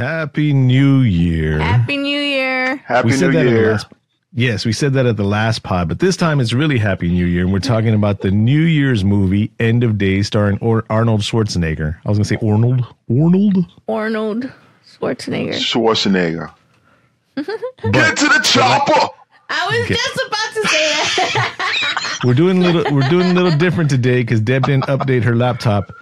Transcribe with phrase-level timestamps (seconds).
[0.00, 1.58] Happy New Year.
[1.58, 2.76] Happy New Year.
[2.86, 3.72] Happy we said New that Year.
[3.72, 3.86] last,
[4.32, 7.26] yes, we said that at the last pod, but this time it's really Happy New
[7.26, 11.20] Year, and we're talking about the New Year's movie End of Days, starring or- Arnold
[11.20, 11.98] Schwarzenegger.
[12.06, 12.86] I was going to say Arnold.
[13.10, 13.66] Arnold.
[13.90, 14.50] Arnold
[14.86, 15.56] Schwarzenegger.
[15.56, 16.50] Schwarzenegger.
[17.36, 19.06] Get to the chopper.
[19.50, 22.20] I was just about to say that.
[22.24, 22.94] we're doing a little.
[22.94, 25.92] We're doing a little different today because Deb didn't update her laptop,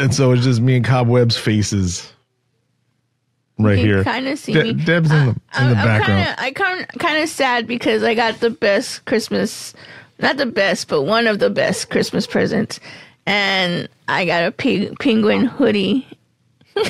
[0.00, 2.12] and so it's just me and Cobweb's faces
[3.64, 4.04] right You here.
[4.04, 4.72] kind of see De- me.
[4.74, 6.24] Deb's in the in I'm, the I'm background.
[6.26, 9.74] Kinda, I kind kind of sad because I got the best Christmas,
[10.18, 12.80] not the best, but one of the best Christmas presents,
[13.26, 16.06] and I got a pig, penguin hoodie.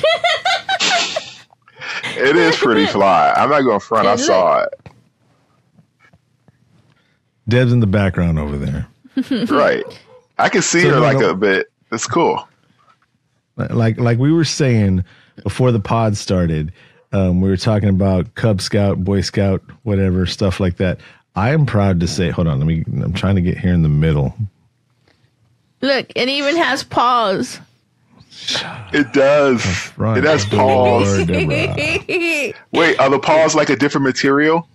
[2.15, 3.33] It is pretty fly.
[3.35, 4.07] I'm not going to front.
[4.07, 4.89] I saw it.
[7.47, 8.87] Deb's in the background over there.
[9.49, 9.83] Right.
[10.39, 11.71] I can see So her like a bit.
[11.91, 12.47] It's cool.
[13.57, 15.03] like like we were saying
[15.41, 16.71] before the pod started
[17.11, 20.99] um, we were talking about cub scout boy scout whatever stuff like that
[21.35, 23.81] i am proud to say hold on let me i'm trying to get here in
[23.81, 24.35] the middle
[25.83, 27.59] Look, it even has paws.
[28.93, 29.65] It does.
[29.99, 31.27] It has door, paws.
[32.71, 34.67] Wait, are the paws like a different material?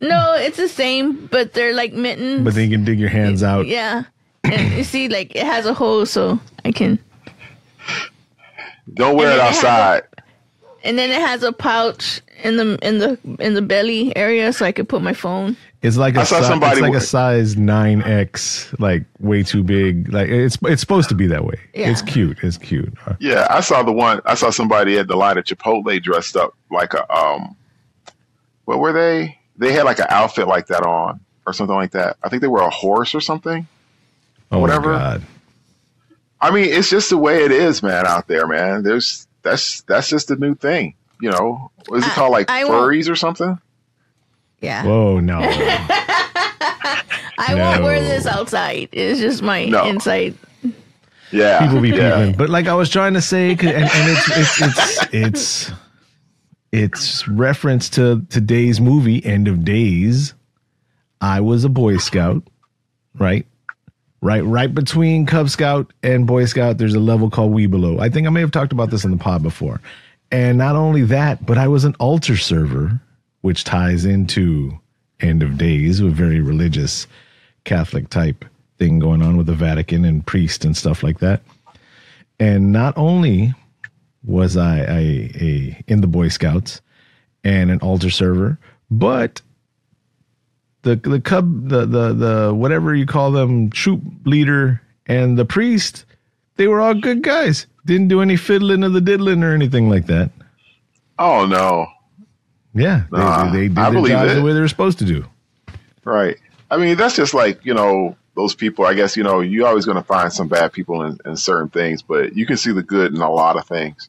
[0.00, 2.42] no, it's the same, but they're like mittens.
[2.44, 4.04] but then you can dig your hands out yeah,
[4.42, 6.98] and you see, like it has a hole, so I can.
[8.92, 10.02] Don't wear And it then it has outside.
[10.84, 14.66] And then it has a pouch in the in the in the belly area, so
[14.66, 15.56] I could put my phone.
[15.80, 19.62] it's like a I saw si- somebody it's like a size 9x like way too
[19.62, 21.88] big like it's it's supposed to be that way Yeah.
[21.90, 24.20] it's cute it's cute Uh, Yeah, I saw the one.
[24.26, 27.56] I saw somebody at the line at Chipotle dressed up like a um.
[28.66, 29.38] What were they?
[29.56, 32.16] They had like an outfit like that on, or something like that.
[32.22, 33.66] I think they were a horse or something.
[34.52, 34.92] oh Whatever.
[34.92, 35.22] my god
[36.44, 38.06] I mean, it's just the way it is, man.
[38.06, 38.82] Out there, man.
[38.82, 40.94] There's that's that's just the new thing.
[41.20, 42.32] You know, what is it I- called?
[42.32, 43.58] Like I won't- furries or something?
[44.60, 45.40] Yeah, whoa no
[47.36, 48.88] I won't wear this outside.
[48.92, 49.84] It's just my No.
[49.86, 50.34] inside.
[51.30, 52.16] Yeah, people be yeah.
[52.26, 52.36] peeping.
[52.38, 55.70] But like I was trying to say, and, and it's, it's it's it's
[56.72, 60.32] it's reference to today's movie, End of Days.
[61.20, 62.42] I was a Boy Scout,
[63.18, 63.46] right?
[64.24, 68.00] Right, right between Cub Scout and Boy Scout, there's a level called Webelo.
[68.00, 69.82] I think I may have talked about this in the pod before.
[70.32, 73.02] And not only that, but I was an altar server,
[73.42, 74.80] which ties into
[75.20, 77.06] End of Days, a very religious
[77.64, 78.46] Catholic type
[78.78, 81.42] thing going on with the Vatican and priest and stuff like that.
[82.40, 83.52] And not only
[84.24, 86.80] was I a, a in the Boy Scouts
[87.44, 88.58] and an altar server,
[88.90, 89.42] but
[90.84, 96.04] the the cub the the the whatever you call them troop leader and the priest
[96.56, 100.06] they were all good guys didn't do any fiddling of the diddling or anything like
[100.06, 100.30] that
[101.18, 101.86] Oh no,
[102.74, 104.34] yeah they, Nah, they, they did I their believe jobs it.
[104.36, 105.24] the way they were supposed to do
[106.04, 106.36] right?
[106.70, 108.84] I mean, that's just like you know those people.
[108.84, 111.68] I guess you know you're always going to find some bad people in, in certain
[111.70, 114.08] things, but you can see the good in a lot of things,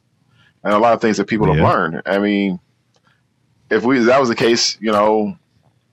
[0.64, 2.02] and a lot of things that people have learned.
[2.06, 2.58] I mean,
[3.70, 5.38] if we that was the case, you know,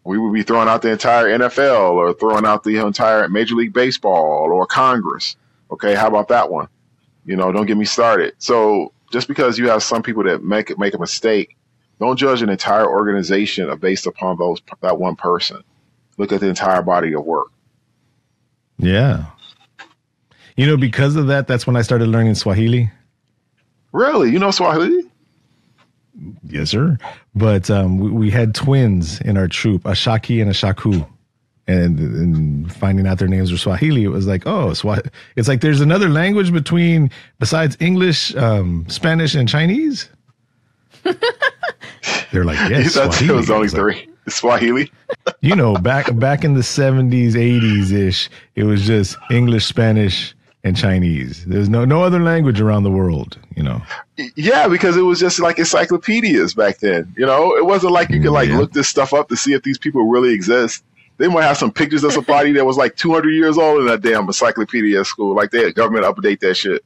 [0.05, 3.73] we would be throwing out the entire NFL or throwing out the entire Major League
[3.73, 5.35] Baseball or Congress.
[5.71, 6.67] Okay, how about that one?
[7.25, 8.33] You know, don't get me started.
[8.37, 11.55] So just because you have some people that make make a mistake,
[11.99, 15.63] don't judge an entire organization based upon those that one person.
[16.17, 17.47] Look at the entire body of work.
[18.77, 19.25] yeah
[20.57, 22.89] you know because of that that's when i started learning swahili
[23.91, 25.02] Really, you know Swahili?
[26.53, 26.97] Yes sir
[27.35, 31.03] but um we, we had twins in our troop a shaki and a shaku
[31.65, 35.09] and, and finding out their names were Swahili, it was like, oh, Swahili.
[35.37, 37.09] It's like there's another language between
[37.39, 40.09] besides English, um, Spanish, and Chinese.
[42.31, 43.33] They're like, yes, thought Swahili.
[43.33, 44.09] it was only It's like, three.
[44.27, 44.91] Swahili.
[45.39, 50.75] you know, back back in the seventies, eighties ish, it was just English, Spanish, and
[50.77, 51.45] Chinese.
[51.45, 53.37] There's no no other language around the world.
[53.55, 53.81] You know,
[54.35, 57.13] Yeah, because it was just like encyclopedias back then.
[57.17, 58.57] You know, it wasn't like you could like Yeah.
[58.59, 60.83] look this stuff up to see if these people really exist.
[61.17, 64.01] They might have some pictures of somebody that was like 200 years old in that
[64.01, 65.35] damn encyclopedia at school.
[65.35, 66.83] Like they had government update that shit.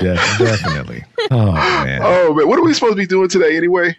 [0.00, 1.04] yeah, definitely.
[1.32, 3.96] Oh man, Oh man, what are we supposed to be doing today anyway?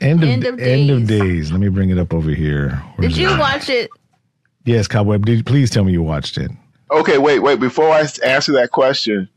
[0.00, 1.20] end of End of end of days.
[1.20, 1.50] days.
[1.50, 2.70] Let me bring it up over here.
[2.96, 3.38] Where's Did you it?
[3.38, 3.90] watch it?
[4.64, 5.24] Yes, Cobweb.
[5.24, 6.50] Did please tell me you watched it?
[6.90, 7.60] Okay, wait, wait.
[7.60, 9.28] Before I answer that question,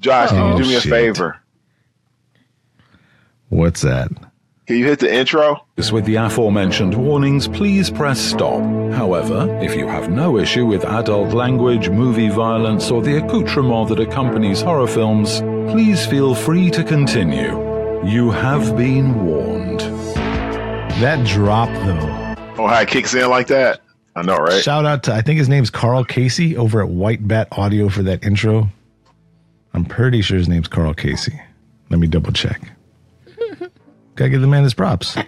[0.00, 0.90] Josh, can Oh, you do me a shit.
[0.90, 1.38] favor?
[3.48, 4.10] What's that?
[4.66, 5.64] Can you hit the intro?
[5.90, 8.60] With the aforementioned warnings, please press stop.
[8.92, 14.00] However, if you have no issue with adult language, movie violence, or the accoutrement that
[14.00, 15.40] accompanies horror films,
[15.72, 17.56] please feel free to continue.
[18.06, 19.80] You have been warned.
[21.00, 22.34] That drop though.
[22.62, 23.80] Oh, how it kicks in like that?
[24.18, 24.62] I know, right?
[24.62, 28.02] Shout out to I think his name's Karl Casey over at White Bat Audio for
[28.02, 28.68] that intro.
[29.74, 31.40] I'm pretty sure his name's Karl Casey.
[31.88, 32.60] Let me double check.
[34.16, 35.16] Gotta give the man his props.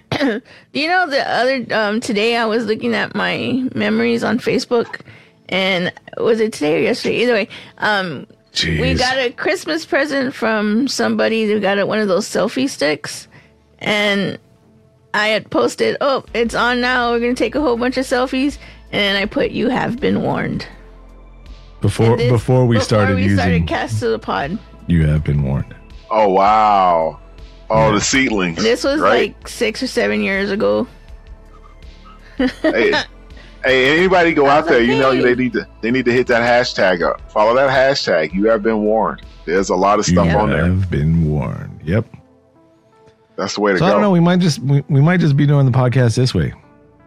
[0.73, 5.01] You know, the other um, today I was looking at my memories on Facebook,
[5.49, 7.23] and was it today or yesterday?
[7.23, 7.49] Either way,
[7.79, 8.27] um,
[8.63, 13.29] we got a Christmas present from somebody who got a, one of those selfie sticks,
[13.79, 14.39] and
[15.15, 17.13] I had posted, "Oh, it's on now.
[17.13, 18.59] We're gonna take a whole bunch of selfies,"
[18.93, 20.67] and I put, "You have been warned."
[21.81, 24.59] before This- before we started we using started cast to the pod.
[24.87, 25.75] you have been warned.
[26.11, 27.19] Oh wow.
[27.71, 28.57] Oh, the seedlings.
[28.63, 29.35] This was right?
[29.35, 30.87] like six or seven years ago.
[32.37, 32.93] hey,
[33.65, 35.23] hey, anybody go out was there, like, you know hey.
[35.23, 37.31] they need to they need to hit that hashtag up.
[37.31, 38.35] Follow that hashtag.
[38.35, 39.23] You have been warned.
[39.47, 40.67] There's a lot of You stuff on there.
[40.67, 41.81] have been warned.
[41.85, 42.07] Yep.
[43.37, 43.85] That's the way to go.
[43.87, 43.89] So go.
[43.89, 44.11] I don't know.
[44.11, 46.53] We might just we, we might just be doing the podcast this way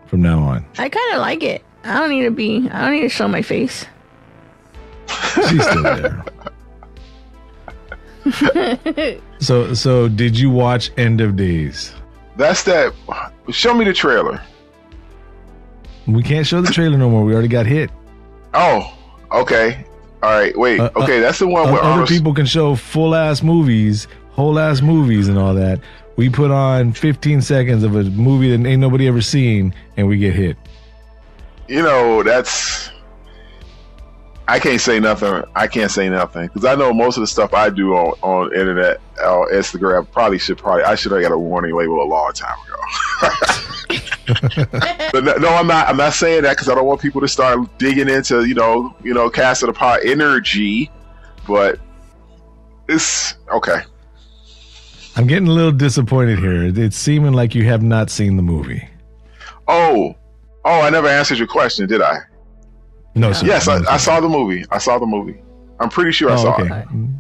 [0.08, 0.66] from now on.
[0.78, 1.64] I kind of like it.
[1.84, 2.70] I don't need to be.
[2.72, 3.86] I don't need to show my face.
[5.50, 6.24] She's still there.
[9.40, 11.94] so so did you watch End of Days?
[12.38, 12.94] That's that.
[13.52, 14.42] Show me the trailer.
[16.08, 17.24] We can't show the trailer no more.
[17.24, 17.90] We already got hit.
[18.54, 18.94] Oh,
[19.32, 19.86] okay.
[20.22, 20.58] All right.
[20.58, 20.80] Wait.
[20.80, 22.10] Uh, uh, okay, that's the one O- where other Arnold.
[22.10, 25.80] people can show full ass movies, whole ass movies, and all that.
[26.16, 30.18] We put on 15 seconds of a movie that ain't nobody ever seen, and we
[30.18, 30.58] get hit.
[31.68, 32.90] You know, that's.
[34.46, 35.44] I can't say nothing.
[35.56, 38.54] I can't say nothing because I know most of the stuff I do on on
[38.54, 42.34] internet, on Instagram, probably should probably I should have got a warning label a long
[42.34, 42.76] time ago.
[45.14, 45.88] but no, no, I'm not.
[45.88, 48.94] I'm not saying that because I don't want people to start digging into you know
[49.02, 50.92] you know cast of the pod energy.
[51.48, 51.80] But
[52.90, 53.82] it's okay.
[55.16, 56.64] I'm getting a little disappointed here.
[56.64, 58.88] It's seeming like you have not seen the movie.
[59.68, 60.16] Oh,
[60.66, 62.18] oh, I never answered your question, did I?
[63.16, 63.46] No, sir.
[63.46, 64.66] Yes, No, I, I saw the movie.
[64.72, 65.42] I saw the movie.
[65.80, 66.64] I'm pretty sure I Oh, saw okay.
[66.64, 67.14] it mm.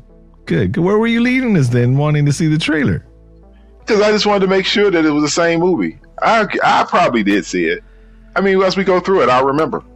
[0.45, 0.71] Good.
[0.73, 0.81] Good.
[0.81, 3.05] Where were you leading us then, wanting to see the trailer?
[3.79, 5.99] because I just wanted to make sure that it was the same movie.
[6.21, 7.83] I I probably did see it.
[8.33, 9.83] I mean, as we go through it, I'll remember.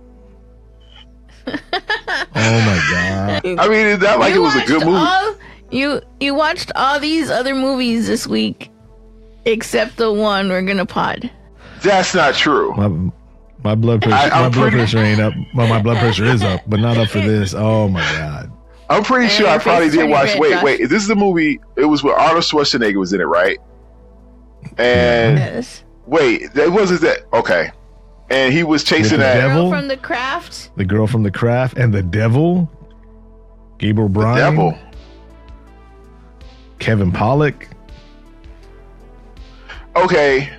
[2.40, 3.60] Oh my god.
[3.60, 4.98] I mean, it's not like You it was a good movie.
[4.98, 5.36] All,
[5.72, 8.70] you you watched all these other movies this week,
[9.46, 11.30] except the one we're gonna pod.
[11.82, 12.74] That's not true.
[12.76, 13.12] My,
[13.63, 14.33] my blood pressure.
[14.33, 15.33] I- my blood pretty- pressure ain't up.
[15.56, 17.54] Well, my blood pressure is up, but not up for this.
[17.54, 18.51] Oh my god.
[18.89, 20.30] I'm pretty And sure I probably did watch.
[20.30, 20.63] red, Wait, Josh.
[20.63, 20.77] wait.
[20.89, 21.59] This is the movie.
[21.75, 23.57] It was with Arnold Schwarzenegger was in it, right?
[24.77, 25.83] And Yes.
[26.06, 27.19] wait, that wasn't that.
[27.33, 27.69] Okay,
[28.30, 29.36] and he was chasing the that.
[29.42, 29.69] devil?
[29.69, 30.69] Girl from the craft.
[30.77, 32.69] The girl from the craft and the devil.
[33.77, 34.38] Gabriel Byrne.
[34.38, 34.77] devil.
[36.80, 37.68] Kevin Pollak.
[39.95, 40.50] Okay,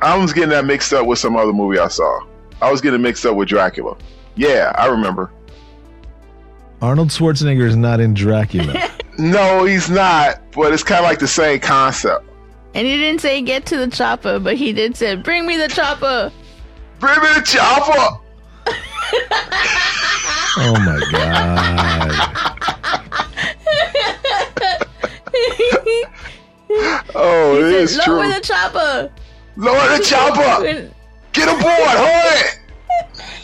[0.00, 2.20] I was getting that mixed up with some other movie I saw.
[2.62, 3.96] I was getting mixed up with Dracula.
[4.36, 5.30] Yeah, I remember.
[6.80, 8.90] Arnold Schwarzenegger is not in Dracula.
[9.20, 10.40] No, he's not.
[10.52, 12.24] But it's kind of like the same concept.
[12.74, 15.66] And he didn't say get to the chopper, but he did say bring me the
[15.66, 16.30] chopper.
[17.00, 18.20] Bring me the chopper.
[20.58, 22.38] oh my god.
[27.14, 28.14] Oh, it He is said, true.
[28.16, 29.10] lower the chopper.
[29.58, 30.90] Lower the chopper.
[31.32, 31.64] Get aboard.
[31.66, 32.58] Hold it.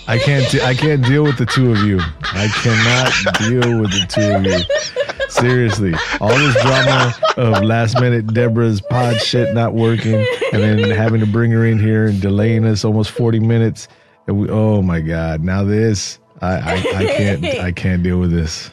[0.07, 0.49] I can't.
[0.51, 1.99] De- I can't deal with the two of you.
[2.23, 5.29] I cannot deal with the two of you.
[5.29, 10.15] Seriously, all this drama of last minute Deborah's pod shit not working,
[10.53, 13.89] and then having to bring her in here and delaying us almost forty minutes.
[14.29, 15.43] And we, oh my god!
[15.43, 17.45] Now this, I, I, I can't.
[17.45, 18.71] I can't deal with this.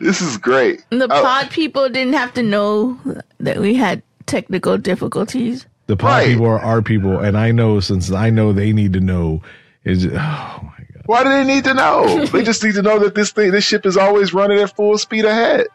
[0.00, 0.84] This is great.
[0.90, 1.22] The Oh.
[1.22, 2.98] pod people didn't have to know
[3.38, 5.66] that we had technical difficulties.
[5.92, 6.28] The pod Right.
[6.28, 9.42] people are our people, and I know since I know they need to know.
[9.84, 11.02] Is oh my god.
[11.04, 12.24] Why do they need to know?
[12.24, 14.96] they just need to know that this thing, this ship is always running at full
[14.96, 15.66] speed ahead.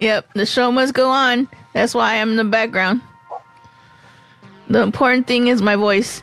[0.00, 1.48] Yep, the show must go on.
[1.72, 3.00] That's why I'm in the background.
[4.68, 6.22] The important thing is my voice.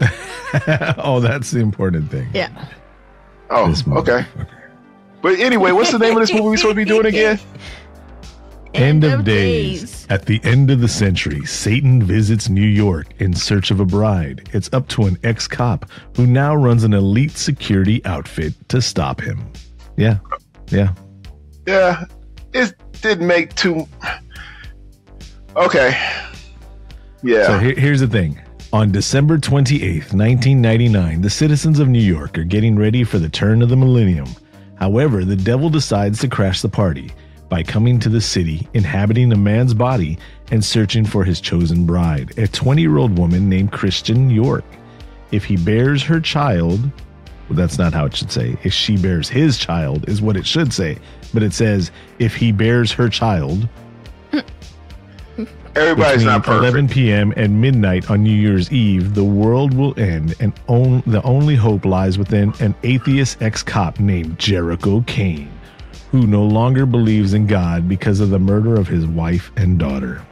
[0.98, 2.28] oh, that's the important thing.
[2.32, 2.68] Yeah.
[3.50, 4.26] Oh, This okay.
[5.22, 7.40] But anyway, what's the name of this movie we're supposed to be doing again?
[8.74, 10.06] End of days.
[10.08, 14.48] At the end of the century, Satan visits New York in search of a bride.
[14.52, 15.86] It's up to an ex cop
[16.16, 19.52] who now runs an elite security outfit to stop him.
[19.96, 20.18] Yeah.
[20.70, 20.94] Yeah.
[21.66, 22.06] Yeah,
[22.52, 23.86] it didn't make too.
[25.54, 25.98] Okay.
[27.22, 27.46] Yeah.
[27.46, 28.40] So here, here's the thing.
[28.72, 33.60] On December 28th, 1999, the citizens of New York are getting ready for the turn
[33.60, 34.28] of the millennium.
[34.76, 37.12] However, the devil decides to crash the party.
[37.52, 40.16] By coming to the city, inhabiting a man's body,
[40.50, 44.64] and searching for his chosen bride, a 20 year old woman named Christine York.
[45.32, 48.56] If he bears her child, well, that's not how it should say.
[48.62, 50.96] If she bears his child, is what it should say.
[51.34, 53.68] But it says, if he bears her child,
[55.76, 56.62] Everybody's not perfect.
[56.62, 57.34] 11 p.m.
[57.36, 61.84] and midnight on New Year's Eve, the world will end, and on, the only hope
[61.84, 65.51] lies within an atheist ex cop named Jericho Cane,
[66.12, 70.22] who no longer believes in God because of the murder of his wife and daughter.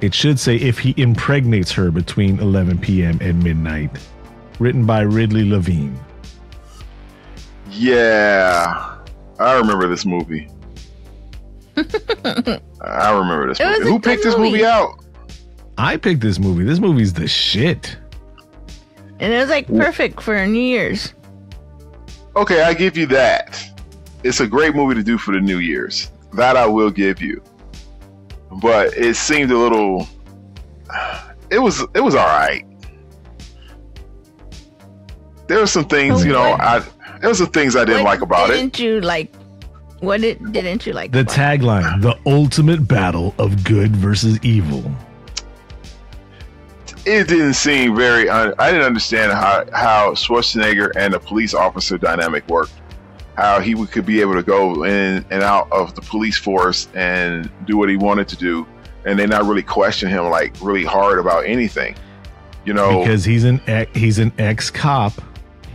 [0.00, 3.18] It should say if he impregnates her between 11 p.m.
[3.20, 3.90] and midnight.
[4.60, 5.98] Written by Ridley Levine.
[7.70, 8.98] Yeah,
[9.38, 10.48] I remember this movie.
[11.76, 13.82] I remember this movie.
[13.82, 14.50] Who good picked this movie.
[14.52, 15.04] movie out?
[15.76, 16.64] I picked this movie.
[16.64, 17.96] This movie's the shit.
[19.20, 21.14] And it was like perfect for New Year's.
[22.36, 23.64] Okay, I give you that.
[24.24, 26.10] It's a great movie to do for the New Year's.
[26.34, 27.42] That I will give you.
[28.60, 30.08] But it seemed a little.
[31.50, 32.62] It was it was all right.
[35.46, 36.60] There were some things, you know, What?
[36.60, 36.78] I
[37.20, 38.56] there were some things I didn't What like about it.
[38.56, 39.34] Didn't you like?
[40.00, 41.10] What did, didn't you like?
[41.10, 41.60] The about it?
[41.60, 44.84] tagline The ultimate battle of good versus evil.
[47.06, 48.28] It didn't seem very.
[48.28, 52.72] I I didn't understand how how Schwarzenegger and the police officer dynamic worked.
[53.38, 56.88] How he would, could be able to go in and out of the police force
[56.94, 58.66] and do what he wanted to do,
[59.06, 61.94] and they not really question him like really hard about anything.
[62.64, 65.12] You know, because he's an ex, he's an ex cop.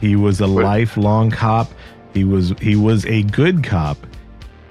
[0.01, 1.71] He was a But- lifelong cop.
[2.13, 3.95] He was he was a good cop.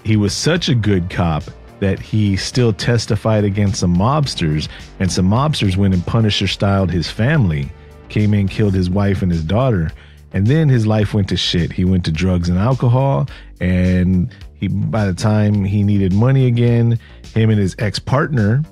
[0.04, 1.44] He was such a good cop
[1.80, 4.68] that he still testified against some mobsters,
[5.00, 7.72] and some mobsters went and Punisher styled his family,
[8.10, 9.90] came in, killed his wife and his daughter,
[10.32, 11.72] and then his life went to shit.
[11.72, 13.28] He went to drugs and alcohol,
[13.60, 16.98] and he by the time he needed money again,
[17.34, 18.62] him and his ex partner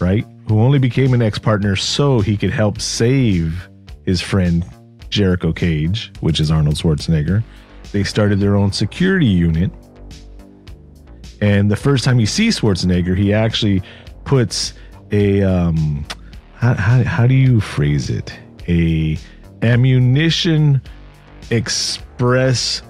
[0.00, 0.26] right?
[0.48, 3.68] Who only became an ex partner so he could help save
[4.04, 4.64] his friend
[5.08, 7.42] Jericho Cage, which is Arnold Schwarzenegger.
[7.92, 9.70] They started their own security unit.
[11.40, 13.82] And the first time you see Schwarzenegger, he actually
[14.24, 14.74] puts
[15.10, 16.04] a um
[16.54, 18.32] how, how, how do you phrase it?
[18.68, 19.18] A
[19.64, 20.80] ammunition
[21.50, 22.82] express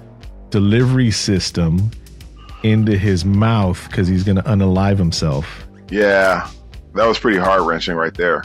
[0.49, 1.89] delivery system
[2.63, 5.67] into his mouth because he's going to unalive himself.
[5.89, 6.49] yeah,
[6.93, 8.43] that was pretty heart wrenching right there.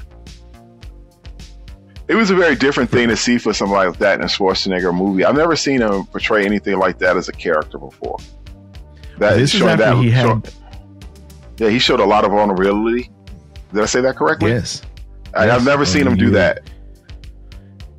[2.08, 4.92] It was a very different thing to see for somebody like that in a Schwarzenegger
[4.94, 5.24] movie.
[5.24, 8.18] I've never seen him portray anything like that as a character before.
[9.18, 10.42] That this is showing after that- he had show-
[11.58, 13.10] yeah, he showed a lot of vulnerability.
[13.72, 14.50] Did I say that correctly?
[14.50, 14.82] yes.
[15.34, 15.54] I, Yes.
[15.60, 16.68] I've never seen oh, him do that.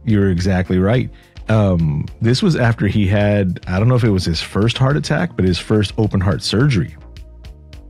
[0.06, 1.10] You're exactly right.
[1.50, 4.96] Um, this was after he had, I don't know if it was his first heart
[4.98, 6.96] attack, but his first open heart surgery.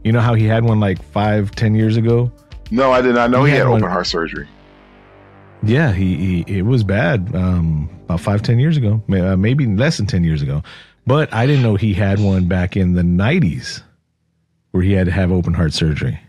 [0.03, 2.31] You know how he had one like five, ten years ago?
[2.71, 4.47] No, I did not know He he, had had one- open heart surgery.
[5.63, 9.97] Yeah, he, he it was bad um, about five, ten years ago, uh, maybe less
[9.97, 10.63] than ten years ago.
[11.05, 13.83] But I didn't know he had one back in the '90s,
[14.71, 16.19] where he had to have open heart surgery.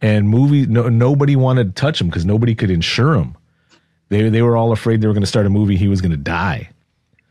[0.00, 3.36] And movie, no, nobody wanted to touch him because nobody could insure him.
[4.12, 5.74] They they were all afraid they were going to start a movie.
[5.74, 6.68] He was going to die.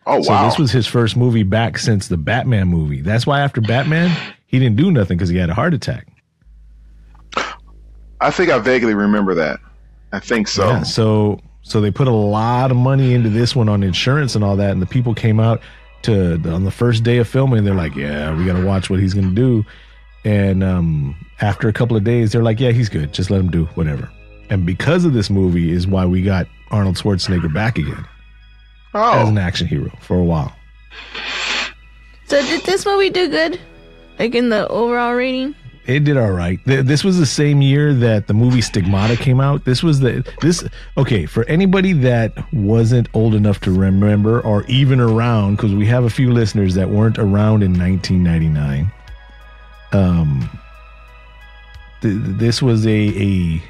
[0.08, 0.24] Oh wow!
[0.24, 3.02] So this was his first movie back since the Batman movie.
[3.02, 4.10] That's why after Batman,
[4.48, 6.08] he didn't do nothing because he had a heart attack.
[8.20, 9.60] I think I vaguely remember that.
[10.12, 10.68] I think so.
[10.68, 14.44] Yeah, so so they put a lot of money into this one on insurance and
[14.44, 15.62] all that, and the people came out
[16.02, 17.64] to on the first day of filming.
[17.64, 19.64] They're like, "Yeah, we got to watch what he's going to do."
[20.26, 23.14] And um, after a couple of days, they're like, "Yeah, he's good.
[23.14, 24.10] Just let him do whatever."
[24.52, 28.06] And because of this movie, is why we got Arnold Schwarzenegger back again
[28.94, 30.54] as oh, an action hero for a while.
[32.26, 33.60] So did this movie do good?
[34.20, 35.56] Like in the overall rating?
[35.86, 36.60] It did all right.
[36.66, 39.64] This was the same year that the movie Stigmata came out.
[39.64, 40.64] This was the this
[40.98, 46.04] okay for anybody that wasn't old enough to remember or even around because we have
[46.04, 48.92] a few listeners that weren't around in 1999.
[49.94, 50.60] Um,
[52.02, 53.64] th- this was a a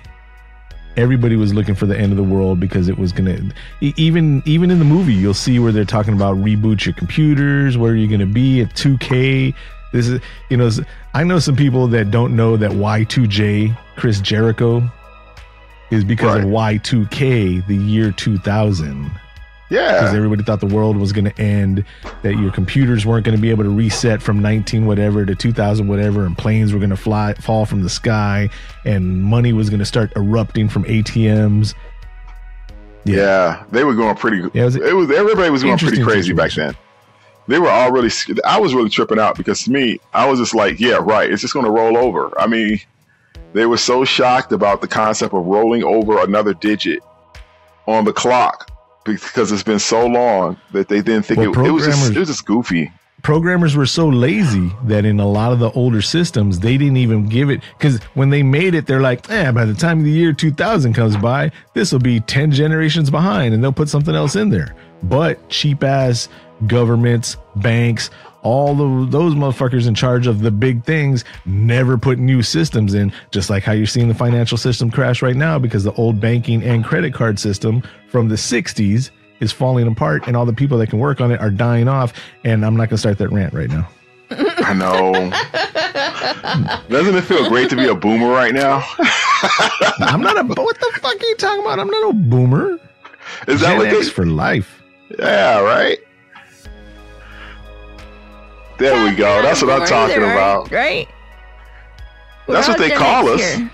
[0.98, 3.40] everybody was looking for the end of the world because it was gonna
[3.82, 7.94] even even in the movie you'll see where they're talking about reboot your computers where
[7.94, 9.54] are you're gonna be at 2k
[9.94, 10.70] this is you know
[11.14, 14.82] i know some people that don't know that y2j chris jericho
[15.92, 19.12] is because of y2k the year 2000
[19.94, 21.86] because everybody thought the world was going to end
[22.24, 25.88] that your computers weren't going to be able to reset from 19 whatever to 2000
[25.88, 28.50] whatever and planes were going to fly fall from the sky
[28.86, 31.74] and money was going to start erupting from atms
[33.06, 34.38] Yeah, they were going pretty.
[34.54, 36.76] Yeah, it was- it was everybody was going pretty crazy back then.
[37.48, 38.12] they were all really.
[38.46, 41.32] I was really tripping out because to me, I was just like, yeah, right.
[41.32, 42.32] It's just going to roll over.
[42.40, 42.80] I mean,
[43.54, 47.00] they were so shocked about the concept of rolling over another digit
[47.88, 48.71] on the clock
[49.04, 52.20] because it's been so long that they didn't think Well, it, it was just it
[52.20, 52.92] was just goofy.
[53.24, 57.28] programmers were so lazy that in a lot of the older systems they didn't even
[57.28, 60.34] give it because when they made it they're like eh, by the time the year
[60.34, 64.50] 2000 comes by this will be 10 generations behind and they'll put something else in
[64.50, 66.30] there but cheap ass
[66.68, 68.10] governments banks
[68.44, 73.12] all the, those motherfuckers in charge of the big things never put new systems in
[73.32, 76.64] just like how you're seeing the financial system crash right now because the old banking
[76.64, 80.88] and credit card system from the 60s is falling apart and all the people that
[80.90, 83.54] can work on it are dying off and i'm not going to start that rant
[83.54, 83.88] right now
[84.64, 85.12] I know.
[86.90, 88.84] Doesn't it feel great to be a boomer right now?
[90.00, 92.80] i'm not a what the fuck are you talking about i'm not a boomer
[93.48, 94.12] Is that Gen what X they?
[94.14, 94.82] for life
[95.20, 95.98] Yeah, right.
[98.82, 99.42] There we go.
[99.42, 100.72] That's what I'm talking either, about.
[100.72, 101.08] Right?
[101.08, 101.08] right?
[102.48, 103.40] We're That's what they call us.
[103.42, 103.72] here.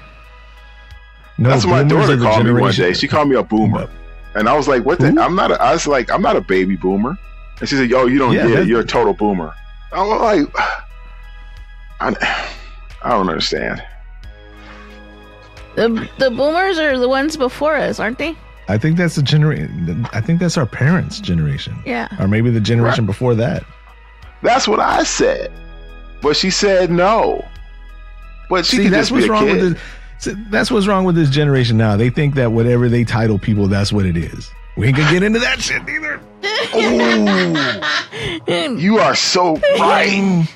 [1.37, 2.93] no That's what my daughter are the called me one day.
[2.93, 3.89] She called me a boomer,
[4.35, 4.99] and I was like, "What?
[4.99, 5.11] The?
[5.11, 5.19] Who?
[5.19, 5.51] I'm not.
[5.51, 7.17] A, I was like, I'm not a baby boomer."
[7.59, 8.67] And she said, "Yo, you don't Yeah, get it.
[8.67, 9.53] You're a total boomer."
[9.93, 10.47] I'm like,
[12.01, 12.45] I,
[13.01, 13.81] I don't understand.
[15.75, 18.35] The the boomers are the ones before us, aren't they?
[18.69, 22.09] i think that's the generation i think that's our parents generation Yeah.
[22.19, 23.63] or maybe the generation before that
[24.47, 25.51] That's what I said,
[26.21, 27.45] but she said no.
[28.49, 29.61] But she See, could that's just what's be a wrong kid.
[29.61, 29.81] with this.
[30.19, 31.97] see, That's what's wrong with this generation now.
[31.97, 34.49] They think that whatever they title people, that's what it is.
[34.77, 36.21] We ain't gonna get into that shit either.
[36.75, 40.47] Ooh, you are so right.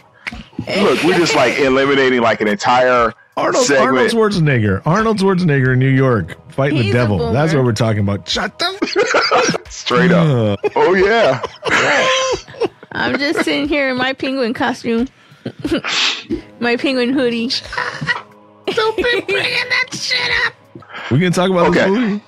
[0.68, 3.88] Look, we're just like eliminating like an entire Arnold, segment.
[3.90, 7.34] Arnold Schwarzenegger, Arnold Schwarzenegger in New York fighting He's the devil.
[7.34, 8.30] That's what we're talking about.
[8.30, 10.60] Shut the straight up.
[10.64, 10.72] up.
[10.76, 11.42] Oh yeah.
[12.94, 15.08] I'm just sitting here in my penguin costume,
[16.60, 17.50] my penguin hoodie.
[18.68, 20.54] Don't be bringing that shit up.
[21.12, 21.90] We can talk about Okay.
[21.90, 22.22] this movie.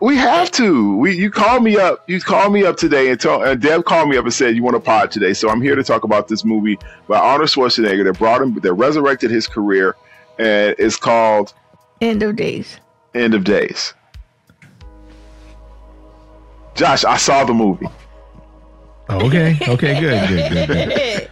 [0.00, 0.96] We have to.
[0.96, 2.02] We you called me up.
[2.08, 4.62] You called me up today and told, and Deb called me up and said you
[4.64, 5.32] want a pod today.
[5.34, 8.72] So I'm here to talk about this movie by Arnold Schwarzenegger that brought him that
[8.72, 9.94] resurrected his career,
[10.38, 11.54] and it's called
[12.00, 12.78] End of days.
[13.14, 13.94] End of Days.
[16.74, 17.86] Josh, I saw the movie.
[19.10, 19.56] Oh, okay.
[19.68, 20.00] Okay.
[20.00, 20.28] Good.
[20.28, 20.68] Good.
[20.68, 21.30] Good.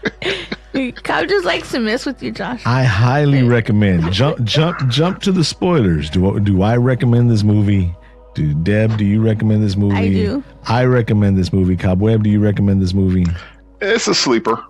[0.72, 0.94] good.
[1.04, 2.62] Cow just likes to mess with you, Josh.
[2.66, 6.10] I highly recommend jump jump jump to the spoilers.
[6.10, 7.94] Do do I recommend this movie?
[8.34, 8.98] Do Deb?
[8.98, 9.96] Do you recommend this movie?
[9.96, 10.44] I do.
[10.66, 11.76] I recommend this movie.
[11.76, 13.24] Cobweb, do you recommend this movie?
[13.80, 14.62] It's a sleeper.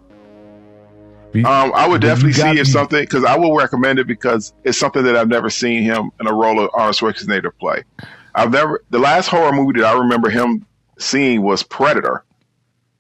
[1.32, 4.78] Be- Um, I would definitely see if something because I will recommend it because it's
[4.78, 7.82] something that I've never seen him in a role of Arnold Schwarzenegger play.
[8.36, 10.64] I've never the last horror movie that I remember him
[10.98, 12.22] seeing was Predator.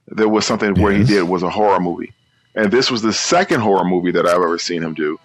[0.08, 2.12] There was something where he did was a horror movie,
[2.54, 5.18] and this was the second horror movie that I've ever seen him do,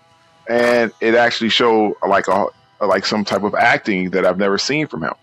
[0.50, 2.48] and it actually showed like a
[2.82, 5.14] like some type of acting that I've never seen from him.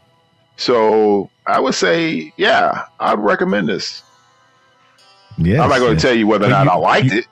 [0.57, 4.03] So I would say, yeah, I'd recommend this.
[5.39, 6.03] Yes, I'm not going yes.
[6.03, 7.27] to tell you whether or not you- I liked you- it.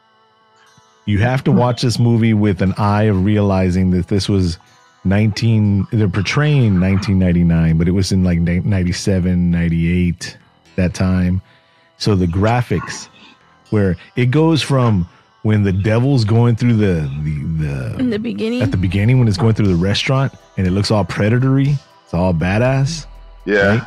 [1.08, 4.58] You have to watch this movie with an eye of realizing that this was
[5.04, 10.36] 19, they're portraying 1999, but it was in like 97, 98,
[10.74, 11.42] that time.
[11.98, 13.08] So the graphics,
[13.70, 15.08] where it goes from
[15.42, 19.28] when the devil's going through the, the, In the, the beginning, at the beginning when
[19.28, 23.06] it's going through the restaurant and it looks all predatory, it's all badass.
[23.44, 23.66] Yeah.
[23.66, 23.82] Right?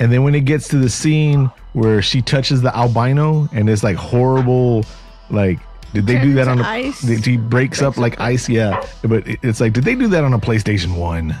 [0.00, 3.82] And then when it gets to the scene where she touches the albino and it's
[3.84, 4.84] like horrible,
[5.30, 5.60] like
[5.92, 6.66] did they do that on to a?
[6.66, 7.00] ice.
[7.02, 8.48] Did he breaks up like ice?
[8.48, 11.36] Yeah, but it's like did they do that on a PlayStation One?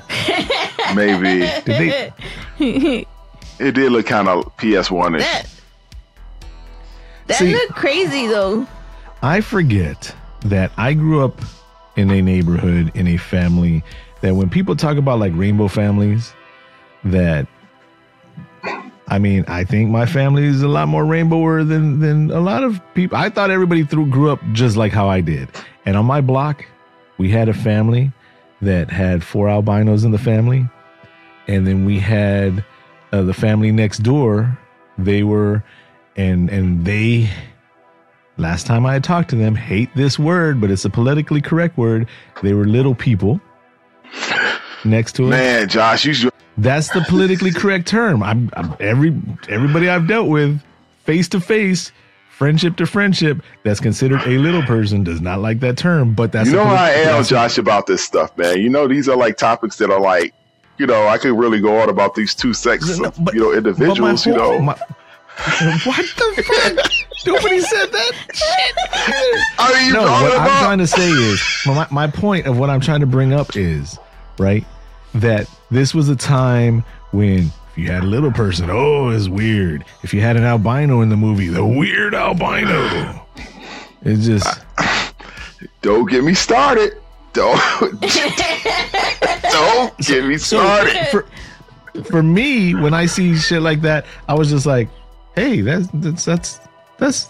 [0.94, 1.40] Maybe.
[1.64, 2.12] Did
[2.58, 3.06] they?
[3.60, 5.53] It did look kind of PS1 ish.
[7.26, 8.66] That See- looked crazy though.
[9.22, 11.40] I forget that I grew up
[11.96, 13.82] in a neighborhood in a family
[14.20, 16.34] that when people talk about like rainbow families,
[17.04, 17.46] that
[19.06, 22.64] I mean, I think my family is a lot more rainbower than than a lot
[22.64, 23.16] of people.
[23.16, 25.48] I thought everybody through grew up just like how I did.
[25.86, 26.64] And on my block,
[27.18, 28.12] we had a family
[28.62, 30.66] that had four albinos in the family,
[31.46, 32.64] and then we had
[33.12, 34.58] uh, the family next door.
[34.96, 35.62] They were,
[36.16, 37.30] and and they.
[38.36, 41.78] Last time I had talked to them, hate this word, but it's a politically correct
[41.78, 42.08] word.
[42.42, 43.40] They were little people
[44.84, 45.30] next to us.
[45.30, 46.32] Man, Josh, you should.
[46.58, 48.22] That's the politically correct term.
[48.24, 49.14] I'm, I'm every
[49.48, 50.60] everybody I've dealt with,
[51.04, 51.92] face to face,
[52.30, 56.14] friendship to friendship, that's considered a little person does not like that term.
[56.14, 58.58] But that's You know how I am, Josh, about this stuff, man.
[58.60, 60.34] You know, these are like topics that are like,
[60.78, 63.40] you know, I could really go on about these two sexes No, of, but- you
[63.40, 64.58] know, individuals, you know.
[64.58, 64.78] my-
[65.36, 66.90] what the fuck?
[67.26, 69.74] Nobody said that shit.
[69.74, 72.70] Mean, you No, what him I'm trying to say is my, my point of what
[72.70, 73.98] I'm trying to bring up is
[74.38, 74.64] right
[75.14, 79.84] that this was a time when if you had a little person, oh, it's weird.
[80.02, 83.26] If you had an albino in the movie, the weird albino.
[84.02, 84.60] It's just
[85.82, 86.98] Don't get me started.
[87.32, 87.58] Don't
[88.00, 91.08] don't get me so started.
[91.08, 91.26] for
[92.04, 94.88] for me when I see shit like that, I was just like,
[95.34, 96.60] hey, that's that's that's
[96.98, 97.28] that's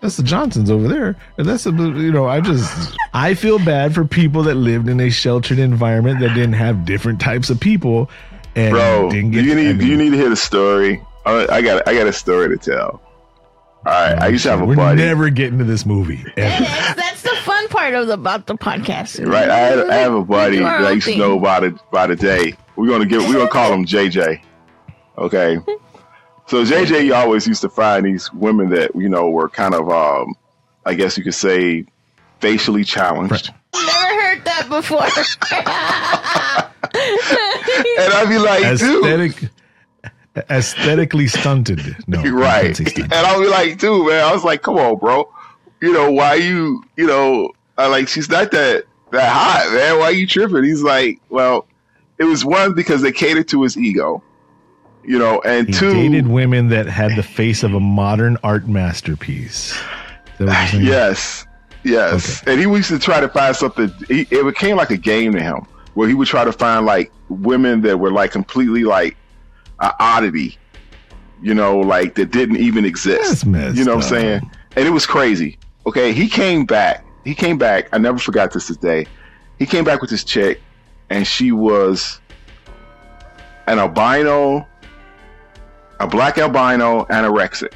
[0.00, 1.16] that's the Johnsons over there.
[1.38, 5.00] Or that's the you know, I just I feel bad for people that lived in
[5.00, 8.10] a sheltered environment that didn't have different types of people
[8.54, 11.02] and Bro, didn't get you need I do you need to hear the story?
[11.24, 13.00] I, I got I got a story to tell.
[13.84, 15.02] All right, I used to have a we're buddy.
[15.02, 16.24] never getting to this movie.
[16.36, 16.64] ever.
[16.64, 19.26] that's, that's the fun part of the, about the podcast.
[19.26, 21.36] Right, I, had, I have a buddy We do our that I used to know
[21.36, 22.54] about it by the day.
[22.76, 24.40] We're gonna give we're gonna call him JJ.
[25.18, 25.58] Okay.
[26.46, 29.88] So JJ you always used to find these women that, you know, were kind of
[29.88, 30.34] um
[30.84, 31.86] I guess you could say
[32.40, 33.52] facially challenged.
[33.74, 35.06] Never heard that before.
[36.94, 39.50] And I'd be like, dude,
[40.50, 41.96] aesthetically stunted.
[42.06, 42.78] No, right.
[42.78, 43.12] say And.
[43.12, 45.32] I'll be like, dude, man, I was like, come on, bro.
[45.80, 49.98] You know, why you, you know, I like, she's not that, that hot, man.
[49.98, 50.64] Why you tripping?
[50.64, 51.66] He's like, well,
[52.18, 54.22] it was one because they catered to his ego,
[55.04, 58.68] you know, and He two, dated women that had the face of a modern art
[58.68, 59.72] masterpiece.
[59.72, 59.78] Is
[60.38, 60.84] that what you're saying?
[60.84, 61.46] yes,
[61.84, 62.42] yes.
[62.46, 65.42] And he used to try to find something, he, it became like a game to
[65.42, 69.16] him where he would try to find like women that were like completely like
[69.80, 70.56] an oddity,
[71.42, 73.44] you know, like that didn't even exist.
[73.44, 74.50] You know what I'm saying?
[74.76, 75.58] And it was crazy.
[75.86, 77.04] Okay, he came back.
[77.24, 77.88] He came back.
[77.92, 79.06] I never forgot this today.
[79.58, 80.60] He came back with this chick,
[81.10, 82.20] and she was
[83.66, 84.66] an albino,
[86.02, 87.72] a black albino, anorexic.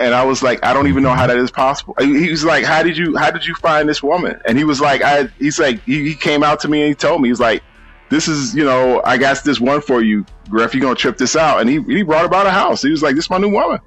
[0.00, 1.94] And I was like, I don't even know how that is possible.
[1.98, 4.40] He was like, How did you how did you find this woman?
[4.46, 6.94] And he was like, I he's like he, he came out to me and he
[6.94, 7.62] told me, he's like,
[8.10, 11.36] This is, you know, I got this one for you, Griff, you're gonna trip this
[11.36, 11.60] out.
[11.60, 12.82] And he he brought about a house.
[12.82, 13.80] He was like, This is my new woman.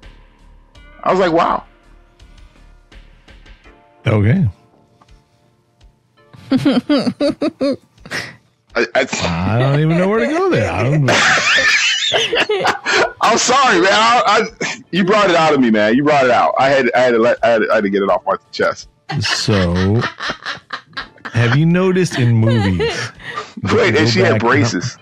[1.02, 1.64] I was like, Wow.
[4.06, 4.48] Okay.
[8.74, 9.06] I, I,
[9.54, 10.70] I don't even know where to go there.
[10.70, 11.10] I don't,
[13.20, 13.92] I'm sorry, man.
[13.92, 14.22] I,
[14.60, 15.94] I, you brought it out of me, man.
[15.94, 16.54] You brought it out.
[16.58, 18.36] I had, I had to let, I had, I had to get it off my
[18.52, 18.88] chest.
[19.20, 20.00] so,
[21.32, 22.80] have you noticed in movies?
[23.62, 24.96] Wait, Go and she had and- braces.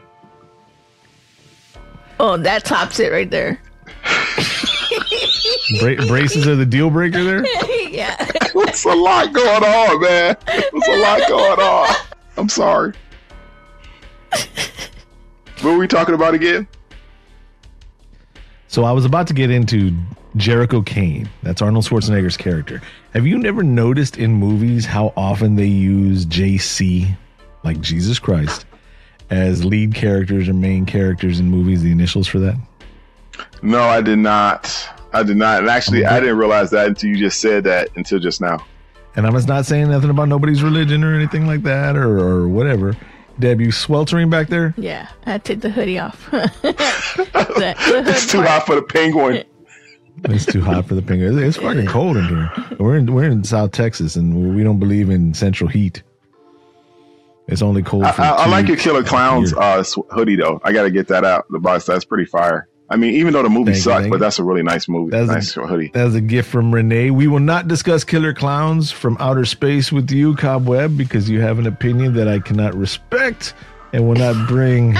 [2.21, 3.61] oh, that tops it right there.
[5.81, 7.45] Bra- braces are the deal breaker there.
[7.89, 8.17] yeah.
[8.55, 10.37] There's a lot going on, man.
[10.47, 11.95] There's a lot going on.
[12.37, 12.93] I'm sorry.
[14.31, 16.69] What were we talking about again?
[18.69, 19.97] So I was about to get into
[20.37, 21.29] Jericho Cane.
[21.43, 22.83] That's Arnold Schwarzenegger's character.
[23.15, 27.17] Have you never noticed in movies how often they use JC,
[27.65, 28.67] like Jesus Christ,
[29.31, 31.83] as lead characters or main characters in movies?
[31.83, 32.57] The initials for that.
[33.63, 34.89] No, I did not.
[35.13, 35.61] I did not.
[35.61, 38.65] And actually, I didn't realize that until you just said that until just now.
[39.15, 42.49] And I was not saying nothing about nobody's religion or anything like that or, or
[42.49, 42.95] whatever.
[43.39, 44.75] Deb, you sweltering back there?
[44.79, 45.09] Yeah.
[45.27, 46.31] I took the hoodie off.
[46.33, 46.43] The-
[48.05, 48.49] the It's too part.
[48.49, 49.45] hot for the penguin.
[50.25, 51.39] It's too hot for the penguin.
[51.43, 52.51] It's fucking cold in here.
[52.79, 56.03] We're in we're in South Texas and we don't believe in central heat.
[57.49, 58.05] It's only cold.
[58.05, 60.61] I, For I, I two- like your Killer Clowns uh, hoodie though.
[60.65, 61.47] I got to get that out.
[61.51, 62.69] The box that's pretty fire.
[62.89, 65.11] I mean, even though the movie Thank sucked, thank but that's a really nice movie.
[65.11, 65.89] That's a- nice hoodie.
[65.89, 67.11] That was a gift from Renee.
[67.11, 71.59] We will not discuss Killer Clowns from Outer Space with you, Cobweb, because you have
[71.59, 73.55] an opinion that I cannot respect
[73.93, 74.97] and will not bring.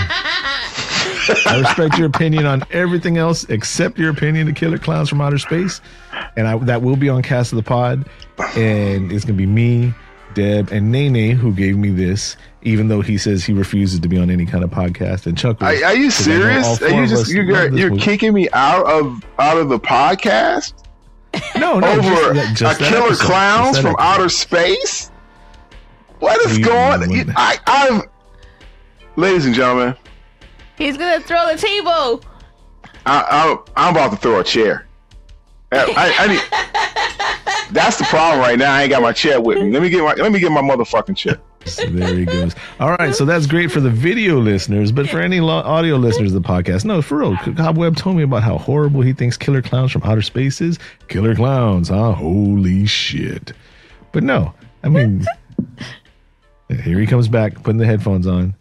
[1.47, 5.39] I respect your opinion on everything else except your opinion of Killer Clowns from Outer
[5.39, 5.81] Space,
[6.37, 8.09] and I, that will be on Cast of the Pod,
[8.57, 9.93] and it's gonna be me,
[10.35, 14.19] Deb, and Nene who gave me this, even though he says he refuses to be
[14.19, 15.27] on any kind of podcast.
[15.27, 16.83] And Chuck, Are, are you serious?
[16.83, 20.75] Are you just you're you're kicking me out of out of the podcast
[21.59, 23.25] no, no, just over that- a just that Killer episode.
[23.27, 24.03] Clowns Just from episode.
[24.05, 25.11] outer space?
[26.19, 27.09] What is going?
[27.09, 28.03] we- you- I, I've,
[29.17, 29.95] ladies and gentlemen,
[30.79, 32.23] He's gonna throw the table.
[33.07, 34.87] I, I, I'm about to throw a chair.
[35.73, 38.73] I, I, I need, that's the problem right now.
[38.75, 39.71] I ain't got my chair with me.
[39.71, 41.39] Let me get my let me get my motherfucking chair.
[41.75, 42.55] There he goes.
[42.81, 46.33] All right, so that's great for the video listeners, but for any lo- audio listeners
[46.35, 47.37] of the podcast, no, for real.
[47.37, 50.79] Cobweb told me about how horrible he thinks Killer Clowns from Outer Space is.
[51.09, 52.13] Killer Clowns, huh?
[52.13, 53.53] Holy shit!
[54.13, 55.27] But no, I mean,
[56.69, 58.55] here he comes back, putting the headphones on.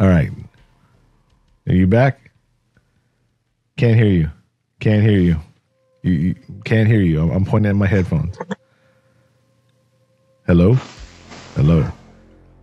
[0.00, 0.30] All right,
[1.68, 2.30] are you back?
[3.76, 4.30] Can't hear you.
[4.80, 5.36] Can't hear you.
[6.02, 7.20] You, you can't hear you.
[7.22, 8.36] I'm, I'm pointing at my headphones.
[10.46, 10.76] Hello,
[11.54, 11.90] hello.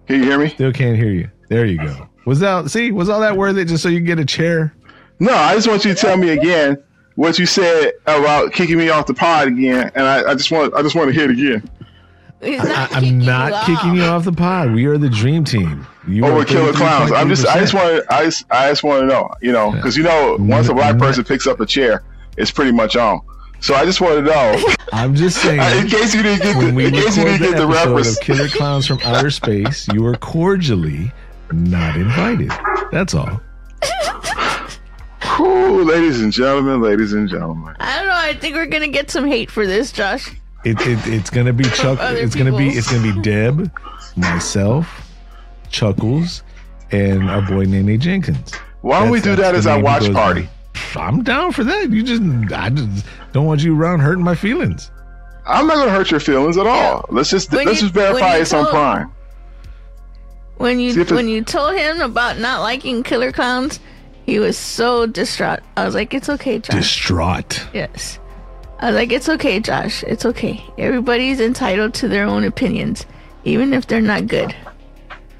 [0.08, 0.49] Can you hear me?
[0.49, 1.30] Still can't hear you.
[1.49, 2.08] There you go.
[2.25, 2.91] Was that see?
[2.91, 4.73] Was all that worth it just so you can get a chair?
[5.19, 6.82] No, I just want you to tell me again
[7.15, 10.73] what you said about kicking me off the pod again, and I, I just want
[10.73, 11.69] I just want to hear it again.
[12.41, 14.73] He's I, not I'm kicking not you kicking you off the pod.
[14.73, 15.86] We are the dream team.
[16.08, 17.12] You Over are killer clowns.
[17.12, 19.95] I'm just I just want I just I just want to know, you know, because
[19.95, 22.04] you know once a black person picks up a chair,
[22.38, 23.21] it's pretty much on.
[23.62, 25.60] So I just want to know, I'm just saying.
[25.82, 27.74] in case you didn't get the when we in case you didn't get the episode
[27.74, 28.17] reference.
[28.17, 31.12] of Killer Clowns from Outer Space, you are cordially
[31.52, 32.52] not invited.
[32.91, 33.39] That's all.
[35.38, 37.76] Whew, ladies and gentlemen, ladies and gentlemen.
[37.80, 38.13] I don't know.
[38.15, 40.30] I think we're gonna get some hate for this, Josh.
[40.65, 42.00] It, it it's gonna be Chuck.
[42.00, 43.71] other It's gonna be it's gonna be Deb,
[44.15, 45.08] myself,
[45.69, 46.43] Chuckles,
[46.91, 48.54] and our boy Nene Jenkins.
[48.82, 50.43] Why don't we do that as our watch party?
[50.43, 50.50] by.
[50.97, 51.89] I'm down for that.
[51.91, 52.21] You just
[52.54, 54.91] I just don't want you around hurting my feelings.
[55.45, 57.06] I'm not gonna hurt your feelings at all.
[57.10, 59.12] Let's just When let's you- just verify when you it's on Prime.
[60.58, 63.80] When you See if it- when you told him about not liking killer clowns,
[64.25, 65.62] he was so distraught.
[65.75, 67.62] I was like, "It's okay, Josh." Distraught.
[67.73, 68.19] yes.
[68.80, 70.04] I was like, "It's okay, Josh.
[70.04, 70.63] It's okay.
[70.77, 73.06] Everybody's entitled to their own opinions,
[73.43, 74.56] even if they're not good."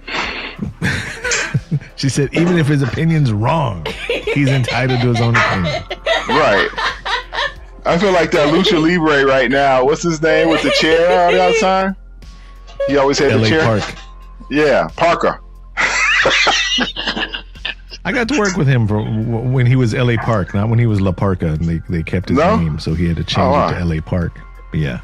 [1.96, 5.84] She said, even if his opinion's wrong, he's entitled to his own opinion.
[6.28, 6.70] Right.
[7.86, 9.84] I feel like that Lucha Libre right now.
[9.84, 11.96] What's his name with the chair all the time?
[12.88, 13.64] He always had the chair.
[13.64, 13.84] Park.
[14.50, 15.42] Yeah, Parker.
[18.04, 20.18] I got to work with him for when he was L.A.
[20.18, 22.56] Park, not when he was La Parka, and they, they kept his No?
[22.58, 24.02] name, so he had to change Oh, it to oh, L.A.
[24.02, 24.40] Park.
[24.74, 25.00] Yeah.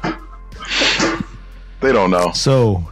[1.80, 2.32] They don't know.
[2.32, 2.84] So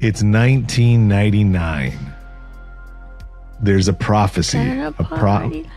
[0.00, 1.98] it's 1999.
[3.62, 4.58] There's a prophecy.
[4.58, 5.68] A A pro- party.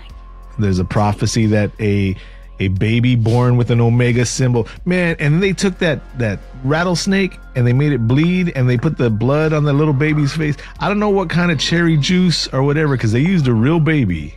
[0.60, 2.16] there's a prophecy that a
[2.60, 7.66] a baby born with an omega symbol man and they took that that rattlesnake and
[7.66, 10.88] they made it bleed and they put the blood on the little baby's face i
[10.88, 14.36] don't know what kind of cherry juice or whatever because they used a real baby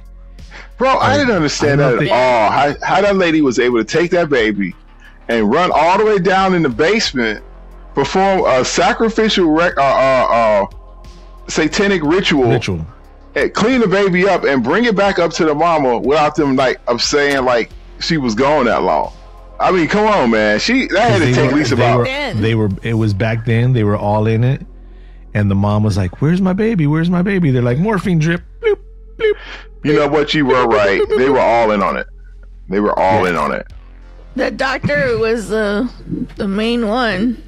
[0.78, 2.50] Bro, I didn't understand I that don't at all.
[2.50, 4.74] How, how that lady was able to take that baby
[5.28, 7.44] and run all the way down in the basement,
[7.94, 10.26] perform a sacrificial, rec- uh, uh,
[10.64, 10.66] uh,
[11.48, 12.86] satanic ritual, ritual
[13.36, 16.56] and clean the baby up and bring it back up to the mama without them
[16.56, 17.70] like of saying like
[18.00, 19.12] she was gone that long.
[19.60, 20.58] I mean, come on, man.
[20.58, 22.40] She that had to they take were, at least they about were, Then.
[22.42, 24.66] they were it was back then they were all in it
[25.34, 28.42] and the mom was like where's my baby where's my baby they're like morphine drip
[28.60, 28.78] bloop,
[29.16, 29.34] bloop.
[29.84, 30.34] You know what?
[30.34, 31.00] You were right.
[31.16, 32.08] They were all in on it.
[32.68, 33.72] They were all in on it.
[34.34, 35.90] The doctor was the
[36.36, 37.42] the main one.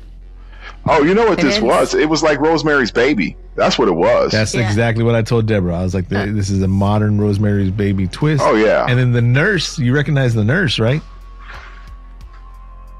[0.87, 1.95] Oh, you know what And this was?
[1.95, 3.37] It was like Rosemary's Baby.
[3.59, 4.31] That's what it was.
[4.33, 4.61] That's Yeah.
[4.67, 5.79] exactly what I told Deborah.
[5.81, 6.09] I was like.
[6.09, 8.87] "This is a modern Rosemary's Baby twist." Oh, yeah.
[8.89, 11.03] And then the nurse, you recognize the nurse, right?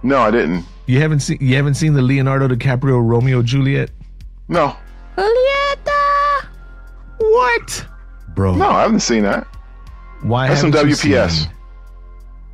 [0.03, 0.65] no, I didn't.
[0.87, 3.91] You haven't seen you haven't seen the Leonardo DiCaprio Romeo Juliet?
[4.49, 4.75] No,
[5.17, 6.45] Julieta.
[7.19, 7.87] What,
[8.35, 8.55] bro?
[8.55, 9.47] no, I haven't seen that.
[10.23, 10.49] Why?
[10.49, 11.31] That's some haven't you WPS.
[11.31, 11.51] seen-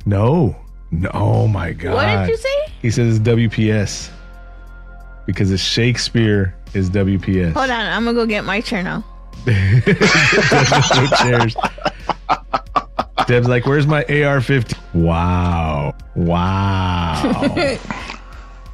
[0.05, 0.55] No,
[0.91, 1.09] no.
[1.13, 1.93] Oh my god!
[1.93, 2.49] What did you say?
[2.81, 4.09] He says it's WPS
[5.25, 7.53] because it's Shakespeare is WPS.
[7.53, 9.03] Hold on, I'm gonna go get my chair now.
[11.17, 11.55] chairs.
[13.27, 17.77] Deb's like, "Where's my AR-15?" Wow, wow.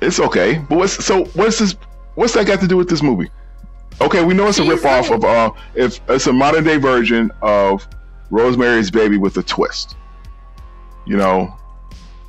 [0.02, 0.58] It's okay.
[0.68, 1.26] But what's so?
[1.36, 1.76] What's this?
[2.16, 3.30] What's that got to do with this movie?
[4.02, 6.78] Okay, we know it's a She's ripoff like- of uh, if it's a modern day
[6.78, 7.88] version of
[8.32, 9.96] Rosemary's Baby with a twist.
[11.06, 11.56] You know,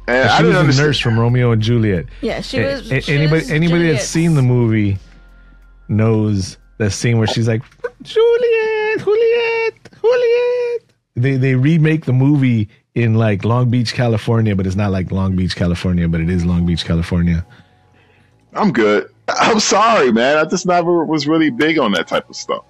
[0.06, 0.86] and I she didn't was the understand.
[0.88, 2.06] nurse from Romeo and Juliet.
[2.20, 2.92] Yeah, she was.
[2.92, 4.98] a- she anybody was anybody Juliet's- that's seen the movie
[5.92, 7.62] knows that scene where she's like
[8.02, 10.92] Juliet, Juliet, Juliet.
[11.14, 15.36] They they remake the movie in like Long Beach, California, but it's not like Long
[15.36, 17.46] Beach, California, but it is Long Beach, California.
[18.54, 19.08] I'm good.
[19.28, 20.36] I'm sorry, man.
[20.38, 22.64] I just never was really big on that type of stuff.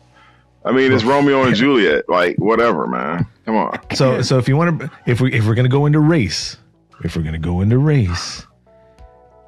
[0.64, 2.08] I mean, it's Romeo and Juliet.
[2.08, 3.26] Like, whatever, man.
[3.44, 3.78] Come on.
[3.94, 6.56] So so if you want to if we if we're gonna go into race,
[7.02, 8.46] if we're gonna go into race,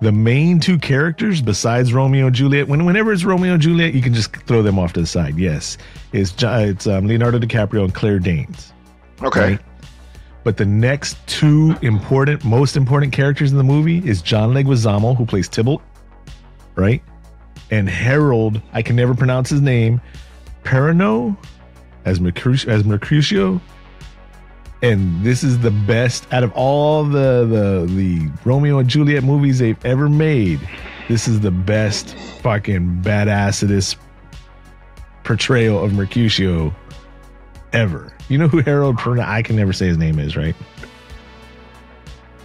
[0.05, 4.03] the main two characters besides Romeo and Juliet, when whenever it's Romeo and Juliet, you
[4.03, 5.39] can just throw them off to the side.
[5.39, 5.79] Yes,
[6.13, 8.73] it's it's um, Leonardo DiCaprio and Claire Danes.
[9.23, 9.41] Okay.
[9.41, 9.61] Right.
[10.45, 15.25] But the next two important, most important characters in the movie is John Leguizamo, who
[15.25, 15.81] plays Tybalt,
[16.75, 17.03] right?
[17.71, 20.03] And Harold, I can never pronounce his name,
[20.65, 21.35] Perino
[22.05, 23.59] as Mercutio, as Mercutio.
[24.85, 29.59] And this is the best out of all the, the the Romeo and Juliet movies
[29.59, 30.61] they've ever made.
[31.09, 33.97] This is the best fucking badassest
[35.23, 36.75] portrayal of Mercutio
[37.73, 38.13] ever.
[38.29, 39.27] You know who Harold Perna?
[39.27, 40.55] I can never say his name is, right?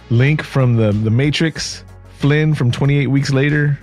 [0.08, 1.84] Link from the the Matrix,
[2.20, 3.78] Flynn from 28 Weeks Later,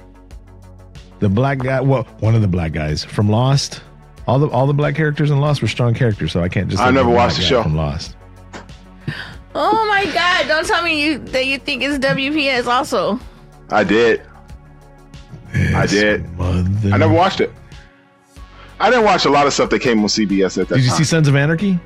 [1.20, 1.80] the black guy.
[1.82, 3.84] Well, one of the black guys from Lost.
[4.26, 6.82] All the all the black characters in Lost were strong characters, so I can't just.
[6.82, 7.62] I never watched the show.
[7.62, 8.16] from Lost.
[9.60, 10.48] Oh my god!
[10.48, 13.20] Don't tell me you that you think it's WPS also.
[13.70, 14.22] I did.
[15.54, 16.30] I did.
[16.38, 17.52] Mother- I never watched it.
[18.80, 20.78] I didn't watch a lot of stuff that came on CBS at that time.
[20.78, 20.98] Did you time.
[21.00, 21.80] see Sons of Anarchy?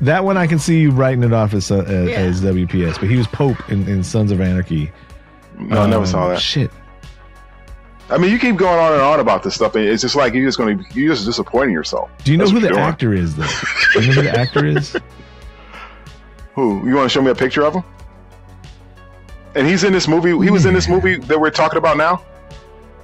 [0.00, 2.16] That one I can see you writing it off as, uh, as, Yeah.
[2.16, 4.90] as WPS, but he was Pope in, in Sons of Anarchy.
[5.58, 6.40] no, I never Um, saw that.
[6.40, 6.70] Shit.
[8.08, 10.32] I mean, you keep going on and on about this stuff, and it's just like
[10.32, 12.08] you're just going to you're just disappointing yourself.
[12.24, 12.86] Do you know That's who the you're doing.
[12.88, 13.44] actor is, though?
[13.92, 14.96] Do you know who the actor is?
[16.58, 16.84] Who?
[16.88, 17.84] You want to show me a picture of him?
[19.54, 20.30] And he's in this movie.
[20.44, 22.20] He was in this movie that we're talking about now.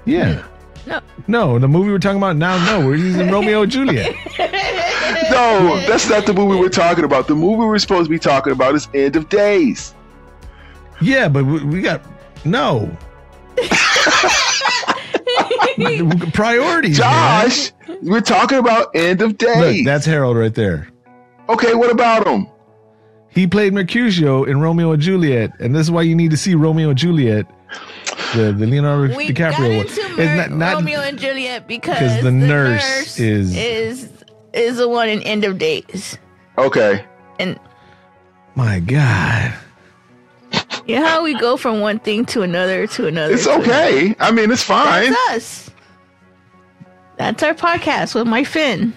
[0.04, 0.44] Yeah.
[0.86, 1.00] No.
[1.28, 4.14] No, the movie we're talking about now, no, where he's in Romeo and Juliet.
[5.30, 7.28] No, that's not the movie we're talking about.
[7.28, 9.94] The movie we're supposed to be talking about is End of Days.
[11.00, 12.02] Yeah, but we, we got
[12.44, 12.94] no
[16.32, 16.98] priorities.
[16.98, 17.48] man.
[17.48, 19.78] Josh, we're talking about End of Days.
[19.78, 20.88] Look, that's Harold right there.
[21.48, 22.46] okay, what about him?
[23.34, 26.54] He played Mercutio in Romeo and Juliet, and this is why you need to see
[26.54, 27.46] Romeo and Juliet,
[28.34, 29.70] the the Leonardo We DiCaprio got one.
[29.72, 34.08] into It's Mer- not- not- Romeo and Juliet because the nurse is- is
[34.52, 36.16] is the one in End of Days,
[36.58, 37.04] Okay.
[37.40, 37.58] and
[38.54, 39.52] My God.
[40.86, 43.34] you know how we go from one thing to another to another.
[43.34, 43.68] It's to another.
[43.72, 44.14] okay.
[44.20, 45.10] I mean, it's fine.
[45.10, 45.70] That's us.
[47.16, 48.92] That's our podcast with my Finn.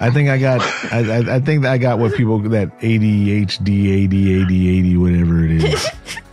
[0.00, 0.60] I think I got.
[0.92, 5.62] I, I, I think I got what people that ADHD, AD, AD, AD, whatever it
[5.62, 5.86] is.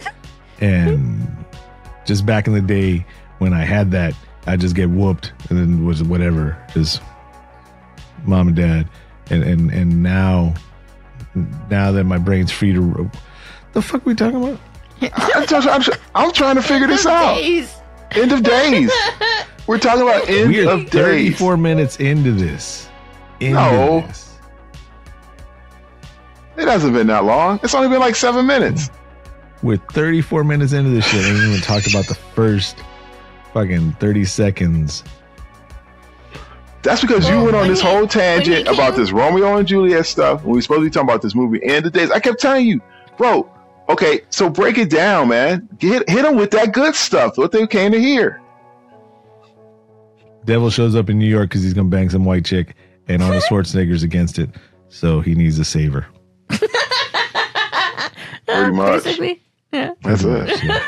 [0.62, 1.46] and
[2.06, 3.06] just back in the day
[3.40, 4.14] when I had that,
[4.46, 7.02] I just get whooped, and then was whatever, just
[8.26, 8.88] mom and dad,
[9.30, 10.54] and and and now,
[11.70, 13.12] now that my brain's free to,
[13.74, 14.60] the fuck we talking about?
[15.02, 17.36] I'm, just- I'm, tr- I'm trying to figure this out.
[17.36, 17.76] Days.
[18.12, 18.90] End of Days.
[19.68, 21.38] We're talking about End We are of Days.
[21.38, 22.87] 34 minutes into this.
[23.40, 24.02] Into No.
[24.08, 24.34] this.
[26.58, 27.60] It hasn't been that long.
[27.64, 28.90] It's only been like seven minutes.
[29.62, 32.78] We're 34 minutes into this shit and we even talked about the first
[33.54, 35.04] fucking 30 seconds.
[36.84, 40.44] That's because you went on this he- whole tangent about this Romeo and Juliet stuff
[40.44, 42.12] when we supposed to be talking about this movie and the Days.
[42.12, 42.82] I kept telling you,
[43.18, 43.50] bro.
[43.90, 45.68] Okay, so break it down, man.
[45.80, 47.38] Get hit them with that good stuff.
[47.38, 48.42] What they came to hear.
[50.46, 52.76] Devil shows up in New York because he's gonna bang some white chick,
[53.08, 54.50] and Arnold Schwarzenegger's against it,
[54.90, 56.08] so he needs a saver.
[58.48, 59.04] Pretty much.
[59.04, 59.42] Basically.
[59.72, 59.92] Yeah.
[60.02, 60.50] That's it.
[60.60, 60.72] Shit.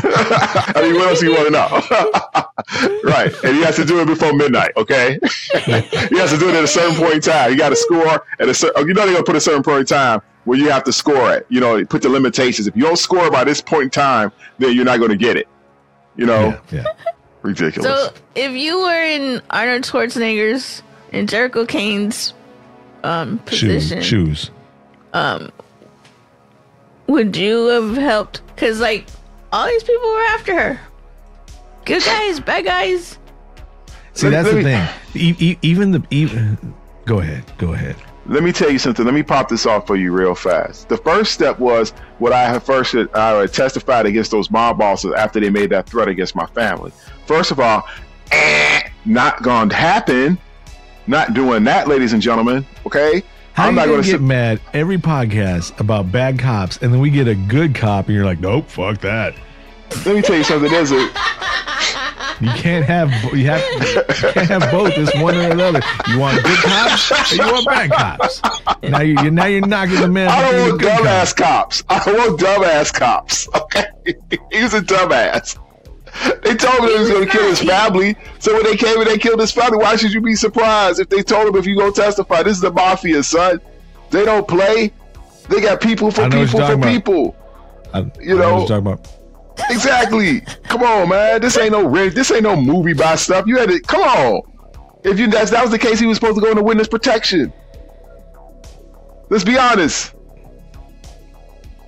[0.00, 3.02] I mean, what else do you want to know?
[3.04, 3.32] right.
[3.44, 5.18] And he has to do it before midnight, okay?
[5.22, 7.50] he has to do it at a certain point in time.
[7.52, 9.40] You got to score at a certain, oh, you know, they're going to put a
[9.40, 11.46] certain point in time where you have to score it.
[11.48, 12.66] You know, put the limitations.
[12.66, 15.36] If you don't score by this point in time, then you're not going to get
[15.36, 15.48] it.
[16.16, 16.84] You know, Yeah, yeah.
[17.42, 17.88] Ridiculous.
[17.88, 22.34] So if you were in Arnold Schwarzenegger's and Jericho Cane's
[23.04, 24.50] um, Shoes, position, shoes.
[27.06, 28.42] would you have helped?
[28.54, 29.06] Because like
[29.52, 30.80] all these people were after her.
[31.84, 33.18] Good guys, bad guys.
[34.12, 34.88] See, that's the thing.
[35.14, 36.74] E- e- even the even.
[37.06, 37.44] Go ahead.
[37.56, 37.96] Go ahead.
[38.28, 39.06] Let me tell you something.
[39.06, 40.90] Let me pop this off for you real fast.
[40.90, 45.40] The first step was what I had first I testified against those mob bosses after
[45.40, 46.92] they made that threat against my family.
[47.26, 47.88] First of all,
[48.30, 50.38] eh, not going to happen.
[51.06, 52.66] Not doing that, ladies and gentlemen.
[52.84, 53.22] Okay,
[53.54, 54.20] How I'm not going to get sit.
[54.20, 58.26] mad every podcast about bad cops, and then we get a good cop, and you're
[58.26, 59.34] like, nope, fuck that.
[60.04, 60.70] Let me tell you something.
[60.70, 61.10] There's a
[62.40, 64.92] You can't have you have you can't have both.
[64.96, 65.80] It's one or the other.
[66.10, 68.40] You want good cops or you want bad cops.
[68.82, 70.28] Now you you're now you're knocking the man.
[70.28, 71.82] I don't want good dumbass cops.
[71.88, 73.48] I don't want dumbass cops.
[73.58, 73.84] Okay,
[74.52, 75.58] he's a dumbass.
[76.42, 78.16] They told him he was going to kill his family.
[78.38, 81.08] So when they came and they killed his family, why should you be surprised if
[81.10, 82.42] they told him if you go testify?
[82.42, 83.60] This is the mafia, son.
[84.10, 84.92] They don't play.
[85.48, 86.90] They got people for I know people you're for about.
[86.92, 87.36] people.
[87.92, 88.66] I, You I know-
[89.58, 90.34] what you're talking about.
[90.40, 90.40] Exactly.
[90.68, 91.40] come on, man.
[91.40, 92.14] This ain't no rig.
[92.14, 93.46] This ain't no movie by stuff.
[93.46, 94.42] You had to come on.
[95.04, 97.52] If you that's, that was the case, he was supposed to go into witness protection.
[99.30, 100.14] Let's be honest.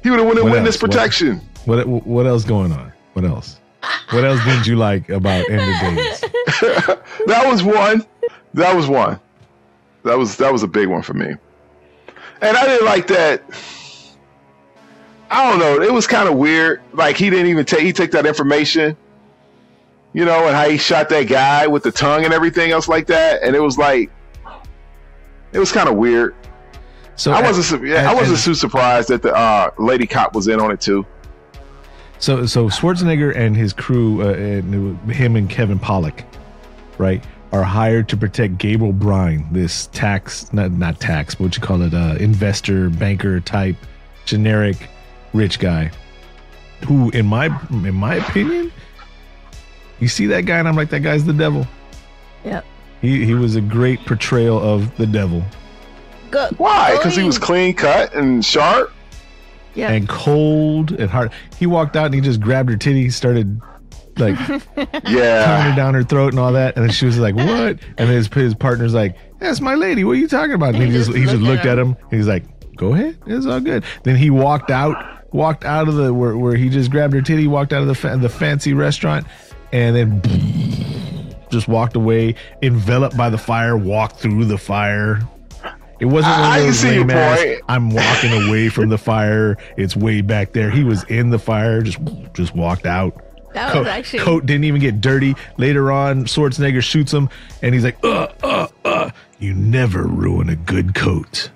[0.02, 0.82] He would have went in What witness else?
[0.82, 1.40] What- protection.
[1.66, 2.92] What what else going on?
[3.12, 3.60] What else?
[4.10, 6.20] What else didn't you like about End of Days?
[7.26, 8.06] that was one.
[8.54, 9.20] That was one.
[10.04, 11.34] That was that was a big one for me.
[12.42, 13.42] And I didn't like that.
[15.30, 15.80] I don't know.
[15.80, 16.82] It was kind of weird.
[16.92, 18.96] Like he didn't even take he took that information,
[20.12, 23.06] you know, and how he shot that guy with the tongue and everything else like
[23.06, 23.42] that.
[23.42, 24.10] And it was like,
[25.52, 26.34] it was kind of weird.
[27.14, 27.82] So I wasn't.
[27.82, 31.06] su- I wasn't too surprised that the uh, lady cop was in on it too.
[32.18, 36.24] So so Schwarzenegger and his crew, uh, and him and Kevin Pollak,
[36.98, 37.22] right,
[37.52, 41.82] are hired to protect Gabriel Byrne, this tax not not tax, but what you call
[41.82, 43.76] it, uh, investor banker type,
[44.24, 44.88] generic
[45.32, 45.90] rich guy,
[46.86, 48.72] who in my in my opinion,
[49.98, 51.66] you see that guy and I'm like that guy's the devil.
[52.44, 52.64] Yep.
[53.00, 55.42] He he was a great portrayal of the devil
[56.30, 56.96] Go, Why?
[56.96, 58.92] Because he was clean cut and sharp.
[59.74, 59.90] Yeah.
[59.92, 61.30] and cold and hard.
[61.58, 63.60] He walked out and he just grabbed her titty, started
[64.18, 64.60] like pounding
[65.06, 65.70] Yeah.
[65.70, 66.74] her down her throat and all that.
[66.76, 70.02] And then she was like, "What?" And his his partner's like, "That's my lady.
[70.04, 71.78] What are you talking about?" And he, He just just he just looked looked at
[71.78, 71.96] at him.
[72.10, 72.44] And he's like,
[72.76, 73.16] "Go ahead.
[73.26, 76.90] It's all good." Then he walked out, walked out of the where, where he just
[76.90, 79.26] grabbed her titty, walked out of the fa- the fancy restaurant,
[79.72, 85.20] and then just walked away, enveloped by the fire, walked through the fire.
[86.00, 87.60] It wasn't one I- I of can those see your lame ass.
[87.68, 89.56] I'm walking away from the fire.
[89.76, 90.70] It's way back there.
[90.70, 91.98] He was in the fire, just
[92.34, 93.22] just walked out.
[93.52, 95.34] That coat, was actually coat didn't even get dirty.
[95.58, 97.28] Later on, Schwarzenegger shoots him,
[97.62, 99.10] and he's like, "Uh, uh, uh,
[99.40, 101.50] you never ruin a good coat."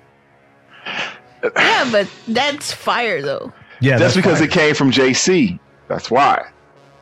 [1.55, 3.53] yeah, but that's fire though.
[3.81, 4.47] Yeah, That's because fine.
[4.47, 5.59] it came from JC.
[5.87, 6.45] That's why.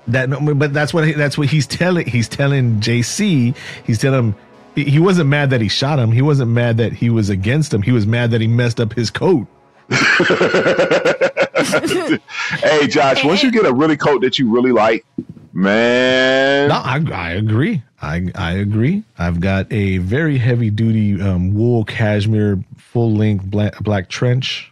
[0.07, 0.29] that.
[0.57, 2.05] But that's what he, that's what he's telling.
[2.07, 3.55] He's telling JC.
[3.85, 4.35] He's telling him.
[4.75, 6.11] He he wasn't mad that he shot him.
[6.11, 7.81] He wasn't mad that he was against him.
[7.83, 9.47] He was mad that he messed up his coat.
[11.63, 15.05] Hey, Josh, once you get a really coat that you really like,
[15.53, 17.83] man, No, I, I agree.
[18.01, 19.03] I I agree.
[19.17, 24.71] I've got a very heavy duty um, wool cashmere full length black, black trench.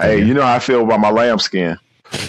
[0.00, 1.78] Hey, you know how I feel about my lamb skin.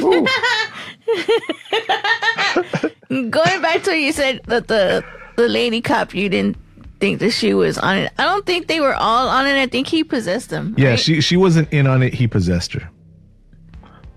[3.09, 5.03] Going back to what you said that the
[5.35, 6.57] the lady cop you didn't
[6.99, 8.11] think that she was on it.
[8.17, 9.61] I don't think they were all on it.
[9.61, 10.73] I think he possessed them.
[10.77, 10.99] Yeah, right?
[10.99, 12.13] she she wasn't in on it.
[12.13, 12.89] He possessed her.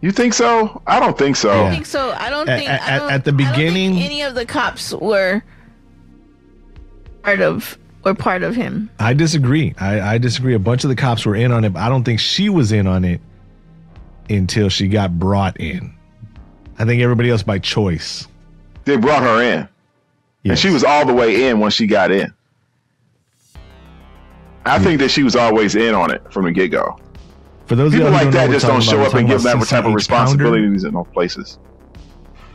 [0.00, 0.80] You think so?
[0.86, 1.50] I don't think so.
[1.50, 1.70] I Yeah.
[1.70, 2.12] think so.
[2.12, 4.34] I don't At- think at- I don't, at the I don't think beginning- any of
[4.36, 5.42] the cops were
[7.22, 8.88] part of were part of him.
[9.00, 9.74] I disagree.
[9.78, 10.54] I, I disagree.
[10.54, 12.70] A bunch of the cops were in on it, but I don't think she was
[12.72, 13.20] in on it
[14.28, 15.94] until she got brought in.
[16.78, 18.26] I think everybody else by choice.
[18.84, 19.68] They brought her in,
[20.44, 22.32] and she was all the way in when she got in.
[24.64, 26.98] I think that she was always in on it from the get go.
[27.66, 30.84] For those People like that just don't show up and give that type of responsibilities
[30.84, 31.58] in those places.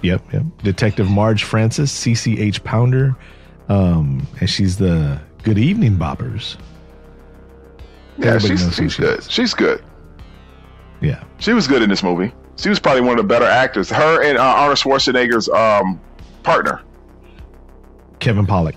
[0.02, 0.44] Yep, yep.
[0.64, 3.16] Detective Marge Francis, CCH Pounder,
[3.70, 6.58] um, and she's the Good Evening Boppers.
[8.18, 9.20] Yeah, Everybody she's she's she good.
[9.20, 9.32] is.
[9.32, 9.84] She's good.
[11.04, 12.34] Yeah, She was good in this movie.
[12.56, 13.90] She was probably one of the better actors.
[13.90, 16.00] Her and uh, Arnold Schwarzenegger's um,
[16.44, 16.82] partner.
[18.20, 18.76] Kevin Pollak.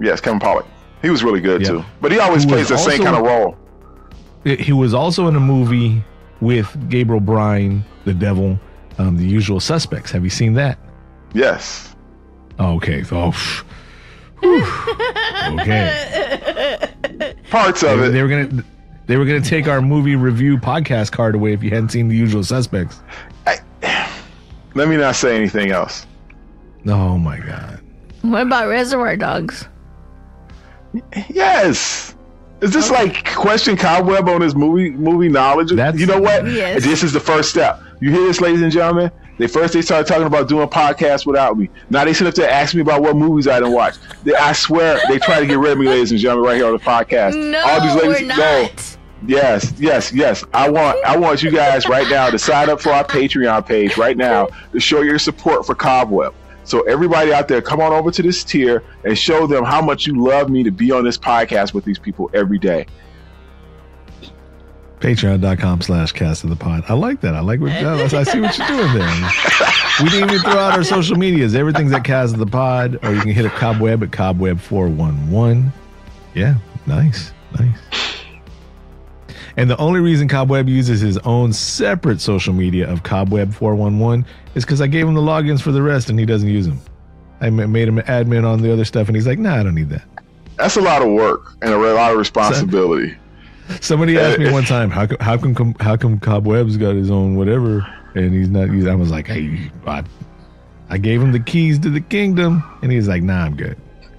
[0.00, 0.64] Yes, Kevin Pollak.
[1.02, 1.68] He was really good Yeah.
[1.68, 1.84] too.
[2.00, 3.56] But he always Who plays was the same kind of role.
[4.44, 6.02] He was also in a movie
[6.40, 8.58] with Gabriel Byrne, the Devil,
[8.98, 10.10] um, The Usual Suspects.
[10.12, 10.78] Have you seen that?
[11.34, 11.94] Yes.
[12.58, 13.02] Oh, okay.
[13.02, 14.64] So, phew.
[15.60, 16.88] Okay.
[17.50, 18.10] Parts They, of it.
[18.12, 18.64] they were gonna
[19.06, 22.16] they were gonna take our movie review podcast card away if you hadn't seen The
[22.16, 23.00] Usual Suspects.
[24.74, 26.06] Let me not say anything else.
[26.86, 27.80] Oh my god.
[28.22, 29.68] What about Reservoir Dogs?
[31.28, 32.14] Yes.
[32.60, 35.70] Is this like question cobweb on his movie movie knowledge?
[35.72, 36.46] That's- you know what?
[36.46, 36.82] Yes.
[36.84, 37.80] This is the first step.
[38.00, 39.10] You hear this, ladies and gentlemen?
[39.38, 41.68] They first they started talking about doing podcasts without me.
[41.90, 43.96] Now they sit up there asking me about what movies I didn't watch.
[44.24, 46.66] They, I swear they try to get rid of me, ladies and gentlemen, right here
[46.66, 47.34] on the podcast.
[47.50, 48.68] No, All these ladies, we're no.
[49.24, 50.44] Yes, yes, yes.
[50.52, 53.96] I want I want you guys right now to sign up for our Patreon page
[53.96, 56.34] right now to show your support for Cobweb.
[56.64, 60.06] So everybody out there, come on over to this tier and show them how much
[60.06, 62.86] you love me to be on this podcast with these people every day.
[65.00, 66.82] Patreon.com slash cast of the pod.
[66.88, 67.34] I like that.
[67.34, 69.30] I like what I see what you're doing there.
[70.02, 71.54] We didn't even throw out our social medias.
[71.54, 75.70] Everything's at cast of the pod, or you can hit a cobweb at cobweb411.
[76.34, 76.56] Yeah,
[76.86, 77.78] nice, nice.
[79.56, 84.82] And the only reason Cobweb uses his own separate social media of Cobweb411 is because
[84.82, 86.78] I gave him the logins for the rest and he doesn't use them.
[87.40, 89.74] I made him an admin on the other stuff and he's like, nah, I don't
[89.74, 90.04] need that.
[90.56, 93.16] That's a lot of work and a lot of responsibility.
[93.80, 97.36] Somebody asked me one time, how come, how come, how come Cobweb's got his own
[97.36, 98.90] whatever and he's not using?
[98.90, 100.04] I was like, hey, I,
[100.88, 103.76] I gave him the keys to the kingdom and he's like, nah, I'm good.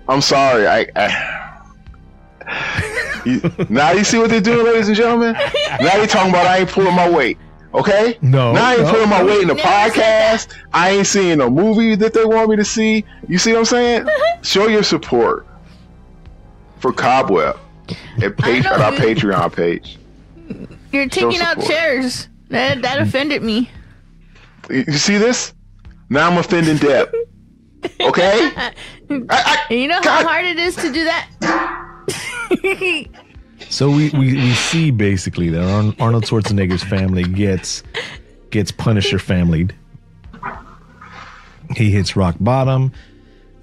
[0.09, 0.67] I'm sorry.
[0.67, 2.87] I, I
[3.27, 5.33] you, now you see what they're doing, ladies and gentlemen.
[5.33, 7.37] Now they talking about I ain't pulling my weight.
[7.73, 8.17] Okay?
[8.21, 9.25] No, Now I ain't no, pulling my no.
[9.27, 10.55] weight in the Never podcast.
[10.73, 13.03] I ain't seeing no movie that they want me to see.
[13.27, 14.07] You see what I'm saying?
[14.41, 15.45] Show your support
[16.79, 17.57] for Cobweb
[18.21, 19.97] at, page, at our Patreon page.
[20.91, 21.67] You're taking out support.
[21.69, 22.29] chairs.
[22.49, 23.69] That that offended me.
[24.69, 25.53] You you see this?
[26.09, 27.13] Now I'm offending Deb.
[28.01, 28.51] Okay?
[28.57, 28.73] I,
[29.29, 30.25] I, you know how God.
[30.25, 31.29] hard it is to do that?
[33.69, 35.61] So we, we, we see basically that
[35.99, 37.83] Arnold Schwarzenegger's family gets
[38.49, 39.73] gets Punisher familyed.
[41.75, 42.93] He hits rock bottom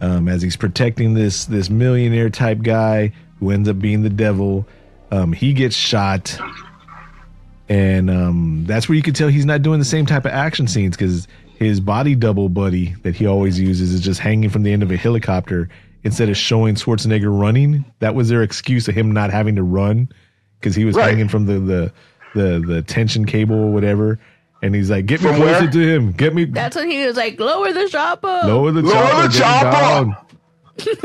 [0.01, 4.67] um, as he's protecting this this millionaire type guy who ends up being the devil.
[5.11, 6.39] Um, he gets shot,
[7.69, 10.67] and um, that's where you can tell he's not doing the same type of action
[10.67, 11.29] scenes because
[11.59, 14.91] his body double buddy that he always uses is just hanging from the end of
[14.91, 15.69] a helicopter
[16.05, 17.85] instead of showing Schwarzenegger running.
[17.99, 20.09] That was their excuse of him not having to run
[20.61, 21.09] because he was Right.
[21.11, 21.93] hanging from the the
[22.35, 24.19] the the tension cable or whatever.
[24.63, 25.71] And he's like, "Get me closer where?
[25.71, 26.13] to him.
[26.13, 28.41] Get me That's when he was like, lower the chopper.
[28.45, 29.29] lower the Lower chopper.
[29.29, 30.15] the get him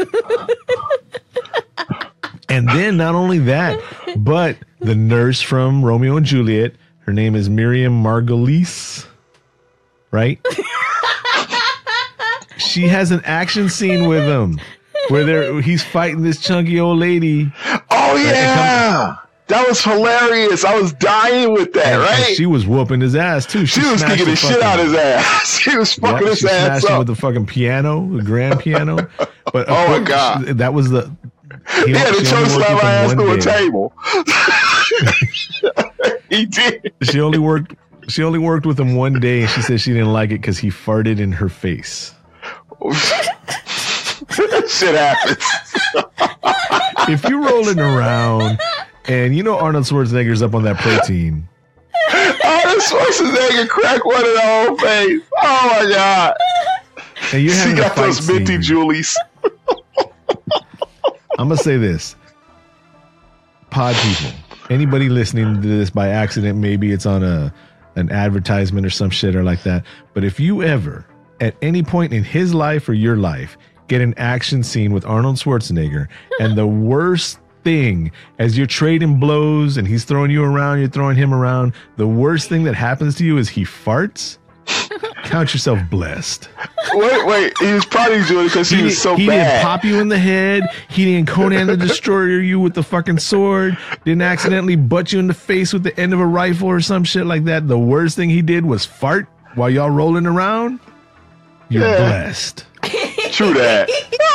[0.06, 0.47] chopper.
[2.50, 3.80] and then not only that,
[4.18, 9.06] but the nurse from Romeo and Juliet, her name is Miriam Margolyes,
[10.12, 10.39] right?
[12.58, 14.60] she has an action scene with him
[15.10, 17.51] where they're, he's fighting this chunky old lady.
[17.91, 19.18] oh, yeah.
[19.47, 20.64] That was hilarious.
[20.64, 22.36] I was dying with that, And, and right?
[22.36, 23.66] she was whooping his ass too.
[23.66, 25.57] She was kicking the shit fucking- out of his ass.
[25.60, 26.99] She was Yeah, fucking his she ass up.
[26.99, 29.10] with the fucking piano, the grand piano.
[29.51, 30.45] But Oh, my God.
[30.45, 31.10] that was the.
[31.84, 33.93] he to she choke only slam my ass through a table.
[36.30, 36.93] he did.
[37.01, 37.74] She only worked.
[38.07, 40.60] She only worked with him one day, and she said she didn't like it because
[40.60, 42.14] he farted in her face.
[44.67, 45.43] shit happens.
[47.07, 48.59] If you're rolling around,
[49.05, 51.47] and you know Arnold Schwarzenegger's up on that protein,
[52.13, 55.21] Arnold Schwarzenegger crack one in the whole face.
[55.41, 56.36] Oh my god.
[57.34, 59.17] and you're She having a got those minty Julies.
[61.39, 62.15] I'm gonna say this:
[63.71, 64.32] pod people,
[64.69, 67.51] anybody listening to this by accident, maybe it's on a
[67.95, 69.84] an advertisement or some shit or like that.
[70.13, 71.05] But if you ever,
[71.41, 73.57] at any point in his life or your life,
[73.90, 76.08] get an action scene with Arnold Schwarzenegger,
[76.40, 78.10] and the worst thing
[78.40, 82.48] as you're trading blows and he's throwing you around, you're throwing him around, the worst
[82.48, 84.38] thing that happens to you is he farts.
[85.24, 86.48] Count yourself blessed.
[86.94, 87.54] Wait, wait.
[87.60, 89.44] He was probably doing it because he, was didn't- so he bad.
[89.52, 90.64] didn't pop you in the head.
[90.90, 93.78] He didn't Conan the Destroyer you with the fucking sword.
[94.06, 97.04] Didn't accidentally butt you in the face with the end of a rifle or some
[97.04, 97.68] shit like that.
[97.68, 100.80] The worst thing he did was fart while y'all rolling around.
[101.70, 101.98] You're Yeah.
[101.98, 102.66] blessed.
[103.40, 103.90] True that.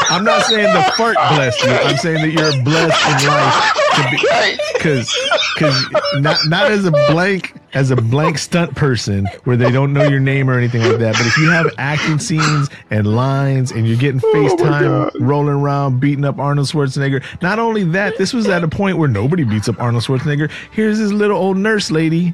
[0.08, 1.70] I'm not saying the fart blessed you.
[1.70, 5.14] I'm saying that you're blessed in life to be because
[5.54, 10.04] because not not as a blank as a blank stunt person where they don't know
[10.04, 11.16] your name or anything like that.
[11.18, 15.12] But if you have acting scenes and lines and you're getting oh FaceTime, God.
[15.20, 17.22] rolling around, beating up Arnold Schwarzenegger.
[17.42, 20.50] Not only that, this was at a point where nobody beats up Arnold Schwarzenegger.
[20.70, 22.32] Here's this little old nurse lady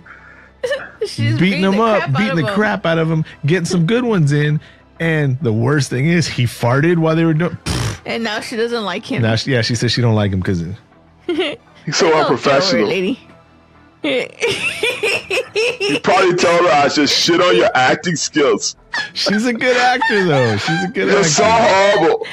[1.06, 2.54] She's beating him the up, crap out beating of the him.
[2.54, 4.60] crap out of him, getting some good ones in.
[5.00, 7.56] And the worst thing is he farted while they were doing.
[8.06, 9.22] And now she doesn't like him.
[9.22, 10.62] Now, she- yeah, she says she don't like him because
[11.26, 12.86] He's so unprofessional.
[12.86, 13.18] lady.
[14.02, 18.76] He probably told her I just shit on your acting skills.
[19.14, 20.56] she's a good actor though.
[20.56, 21.28] She's a good You're actor.
[21.28, 22.26] so horrible.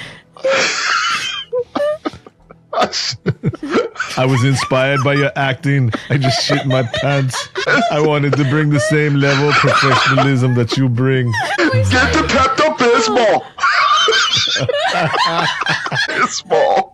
[4.17, 5.91] I was inspired by your acting.
[6.09, 7.49] I just shit my pants.
[7.91, 11.32] I wanted to bring the same level of professionalism that you bring.
[11.57, 13.43] Get the Pepto Bismol.
[16.07, 16.93] Bismol.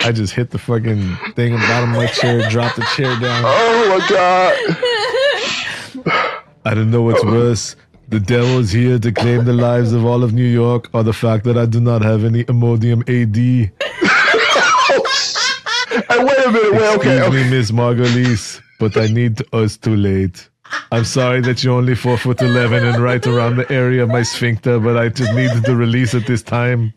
[0.00, 3.18] I just hit the fucking thing on the bottom of my chair, dropped the chair
[3.20, 3.44] down.
[3.46, 4.56] Oh my god.
[6.64, 7.76] I don't know what's worse.
[8.08, 11.12] The devil is here to claim the lives of all of New York, or the
[11.12, 13.70] fact that I do not have any Imodium AD.
[16.08, 16.72] Hey, wait a minute.
[16.72, 17.18] Wait, okay.
[17.18, 17.50] Excuse me.
[17.50, 20.48] Miss Margolyes, but I need us too late.
[20.92, 24.22] I'm sorry that you're only four foot eleven and right around the area of my
[24.22, 26.92] sphincter, but I just needed to release at this time.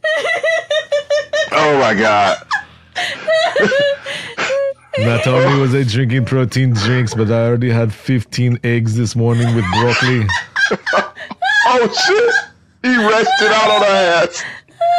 [1.52, 2.38] Oh my god.
[5.00, 9.56] Not only was I drinking protein drinks, but I already had 15 eggs this morning
[9.56, 10.28] with broccoli.
[11.66, 12.34] Oh shit.
[12.84, 14.44] He rested out on her ass.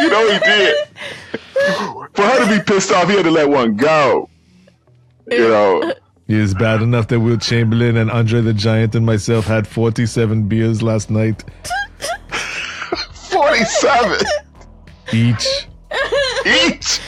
[0.00, 0.76] You know he did.
[1.54, 4.28] For her to be pissed off, he had to let one go.
[5.30, 5.82] You know.
[6.26, 10.48] It is bad enough that Wilt Chamberlain and Andre the Giant and myself had 47
[10.48, 11.44] beers last night
[13.30, 14.18] 47
[15.12, 15.66] each.
[16.46, 17.00] each.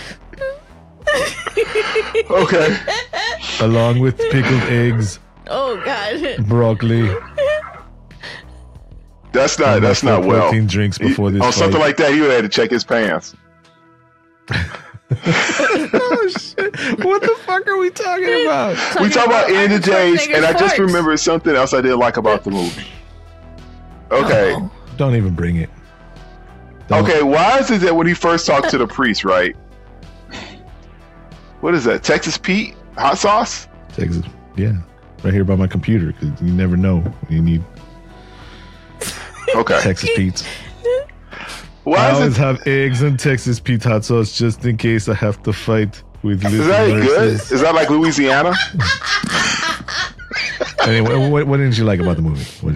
[2.31, 2.77] Okay.
[3.61, 5.19] along with pickled eggs,
[5.49, 6.47] Oh God.
[6.47, 7.09] broccoli,
[9.33, 10.43] That's not that's not well.
[10.51, 12.85] protein drinks before this On something like that, he would have had to check his
[12.85, 13.35] pants.
[14.51, 17.05] Oh shit!
[17.05, 18.77] What the fuck are we talking about?
[19.01, 21.99] we talk about end of days, and I just Schwarzenegger's remembered something else I didn't
[21.99, 22.87] like about the movie.
[24.11, 24.55] Okay.
[24.57, 24.71] Oh.
[24.97, 25.71] Don't even bring it.
[26.89, 29.57] Don't- Okay, why is it that when he first talked to the priest, right?
[31.61, 32.03] What is that?
[32.05, 33.67] Texas Pete hot sauce?
[33.95, 34.25] Texas.
[34.57, 34.75] Yeah,
[35.23, 37.65] right here by my computer because you never know when you need
[39.55, 39.81] Okay.
[39.81, 40.45] Texas Pete's.
[41.87, 42.41] I Why always it?
[42.41, 46.45] have eggs and Texas Pete hot sauce just in case I have to fight with
[46.45, 47.33] Is that good?
[47.35, 48.55] Is that like Louisiana?
[50.87, 52.45] Anyway, what, what didn't you like about the movie?
[52.61, 52.75] What,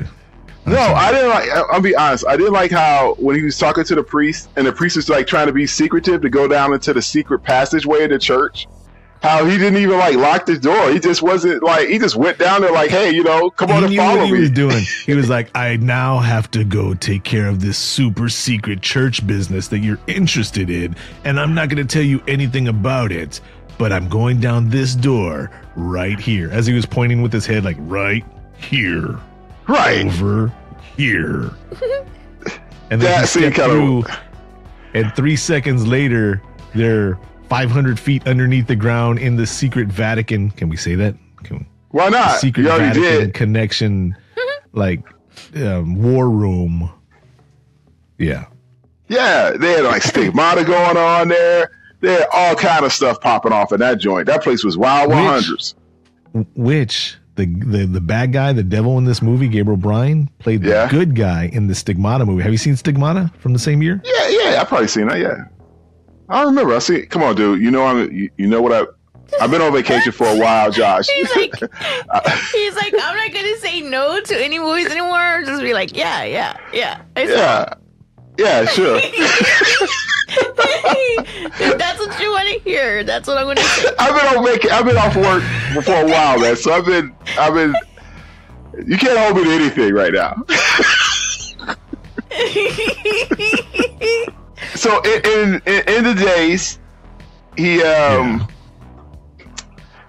[0.67, 1.49] No, I didn't like.
[1.51, 2.27] I- I'll be honest.
[2.27, 5.09] I didn't like how when he was talking to the priest, and the priest was
[5.09, 8.67] like trying to be secretive to go down into the secret passageway of the church.
[9.23, 10.91] How he didn't even like lock the door.
[10.91, 11.89] He just wasn't like.
[11.89, 14.33] He just went down there like, "Hey, you know, come on he and follow he
[14.33, 14.83] me." was doing.
[15.07, 19.27] He was like, I now have to go take care of this super secret church
[19.27, 23.41] business that you're interested in, and I'm not going to tell you anything about it,
[23.77, 26.49] but I'm going down this door right here.
[26.51, 28.25] As he was pointing with his head, like, right
[28.57, 29.19] here,
[29.69, 30.07] right.
[30.07, 30.53] over
[30.97, 31.51] here.
[32.93, 34.03] And then That he stepped through,
[34.95, 36.43] and three seconds later,
[36.75, 37.19] they're
[37.51, 40.51] 500 feet underneath the ground in the secret Vatican.
[40.53, 41.15] Can we say that?
[41.43, 41.67] Can we?
[41.91, 42.39] Why not?
[42.39, 43.35] secret You Vatican did.
[43.35, 44.17] connection,
[44.73, 45.01] like
[45.57, 46.91] um, war room.
[48.19, 48.47] Yeah,
[49.09, 51.71] Yeah, they had like stigmata going on there.
[52.01, 54.27] They had all kind of stuff popping off in that joint.
[54.27, 55.75] That place was wild Which- one hundreds.
[56.55, 60.69] which the, the the bad guy, the devil in this movie, Gabriel Byrne, played the
[60.71, 60.89] Yeah.
[60.91, 62.43] good guy in the Stigmata movie.
[62.43, 64.01] Have you seen Stigmata from the same year?
[64.05, 65.19] Yeah, yeah, I probably seen that.
[65.19, 65.45] Yeah,
[66.31, 66.75] I remember.
[66.75, 67.07] I see.
[67.07, 67.61] Come on, dude.
[67.61, 68.13] You know I'm.
[68.13, 68.87] You, you know what I.
[69.41, 71.09] I've been on vacation for a while, Josh.
[71.09, 71.53] He's like,
[72.53, 75.19] he's like, I'm not gonna say no to any movies anymore.
[75.19, 77.03] I'm just be like, yeah, yeah, yeah.
[77.17, 77.75] Yeah,
[78.39, 78.99] yeah, sure.
[81.61, 83.91] if that's what you want to hear, that's what I'm going to say.
[83.99, 84.71] I've been on vacation.
[84.73, 85.43] I've been off work
[85.85, 86.57] for a while, man.
[86.57, 87.15] So I've been.
[87.39, 87.75] I've been.
[88.87, 90.43] You can't hold me to anything right now.
[94.81, 96.79] So in in, in, the days,
[97.55, 98.49] he um,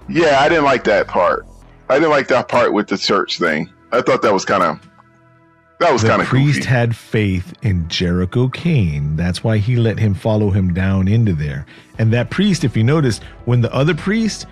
[0.07, 0.39] yeah.
[0.39, 1.45] I didn't like that part.
[1.89, 3.69] I didn't like that part with the church thing.
[3.91, 4.79] I thought that was kind of
[5.79, 6.69] that was kind of priest goofy.
[6.69, 9.17] had faith in Jericho Cane.
[9.17, 11.65] That's why he let him follow him down into there.
[11.97, 14.45] And that priest, if you notice, when the other priest,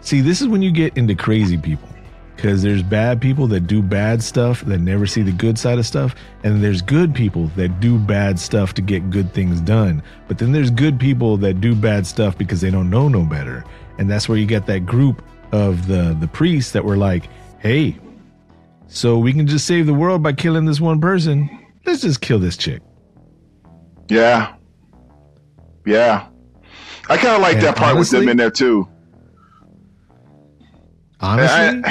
[0.00, 1.88] see, this is when you get into crazy people.
[2.36, 5.86] Because there's bad people that do bad stuff that never see the good side of
[5.86, 6.14] stuff.
[6.44, 10.02] And there's good people that do bad stuff to get good things done.
[10.28, 13.64] But then there's good people that do bad stuff because they don't know no better.
[13.98, 17.28] And that's where you get that group of the the priests that were like,
[17.60, 17.98] hey,
[18.88, 21.48] so we can just save the world by killing this one person.
[21.84, 22.82] Let's just kill this chick.
[24.08, 24.54] Yeah,
[25.84, 26.28] yeah.
[27.08, 28.88] I kind of like And that part with them in there too.
[31.20, 31.86] Honestly, And,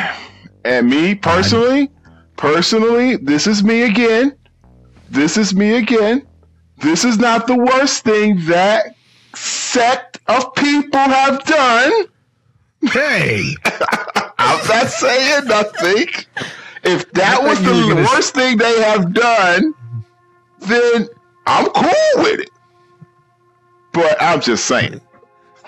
[0.65, 1.89] and me personally,
[2.37, 4.35] personally, this is me again.
[5.09, 6.27] This is me again.
[6.79, 8.95] This is not the worst thing that
[9.35, 12.05] sect of people have done.
[12.91, 13.55] hey,
[14.39, 16.07] I'm not saying nothing.
[16.83, 19.73] If that was thought you were the gonna worst thing they have done,
[20.61, 21.07] then
[21.45, 22.49] I'm cool with it.
[23.93, 24.99] But I'm just saying.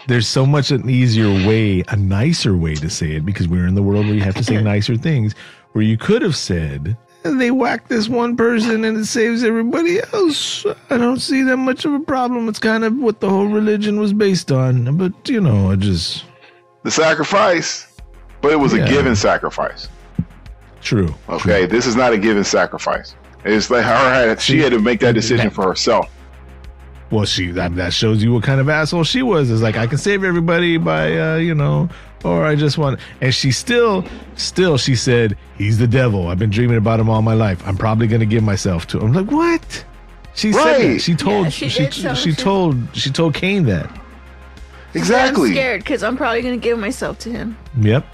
[0.08, 3.76] There's so much an easier way, a nicer way to say it because we're in
[3.76, 5.34] the world where you have to say nicer things.
[5.74, 10.66] Where you could have said, they whack this one person and it saves everybody else.
[10.90, 12.48] I don't see that much of a problem.
[12.48, 14.98] It's kind of what the whole religion was based on.
[14.98, 16.24] But, you know, I just,
[16.84, 17.88] The sacrifice,
[18.42, 18.86] but it was Yeah.
[18.86, 19.90] a given sacrifice.
[20.82, 21.14] true.
[21.28, 23.14] Okay, this is not a given sacrifice.
[23.44, 26.10] It's like her had she had to make that- decision for herself.
[27.10, 29.50] Well, she that, that shows you what kind of asshole she was.
[29.50, 31.90] Is like I can save everybody by uh, you know,
[32.24, 33.00] or I just want.
[33.22, 34.04] And she still,
[34.36, 36.28] still, she said he's the devil.
[36.28, 37.66] I've been dreaming about him all my life.
[37.66, 39.08] I'm probably gonna give myself to him.
[39.08, 39.86] I'm like, what?
[40.36, 41.00] She said that.
[41.02, 43.90] She told Yeah, she she did she, she- told she told Cane that.
[44.94, 45.50] Exactly.
[45.50, 47.58] I'm scared because I'm probably going to give myself to him.
[47.80, 48.06] Yep.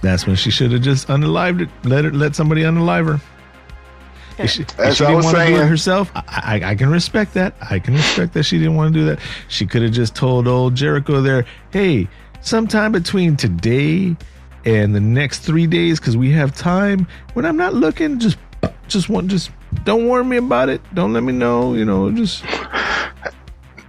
[0.00, 1.68] That's when she should have just unalived it.
[1.84, 3.20] Let her let somebody unalive her.
[4.44, 6.22] If she, if she I didn't was want to do it saying- herself, I,
[6.64, 7.54] I, I can respect that.
[7.70, 9.18] I can respect that she didn't want to do that.
[9.48, 12.08] She could have just told old Jericho there, hey,
[12.40, 14.16] sometime between today
[14.64, 17.06] and the next three days, because we have time.
[17.34, 18.38] When I'm not looking, just
[18.88, 19.50] just want just
[19.84, 20.80] don't warn me about it.
[20.94, 21.74] Don't let me know.
[21.74, 22.44] You know, just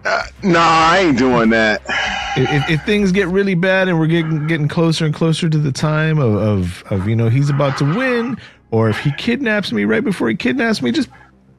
[0.05, 1.81] uh, Nah, I ain't doing that.
[2.35, 5.71] if, if things get really bad and we're getting getting closer and closer to the
[5.71, 8.37] time of, of of you know he's about to win,
[8.73, 11.07] or if he kidnaps me right before he kidnaps me, just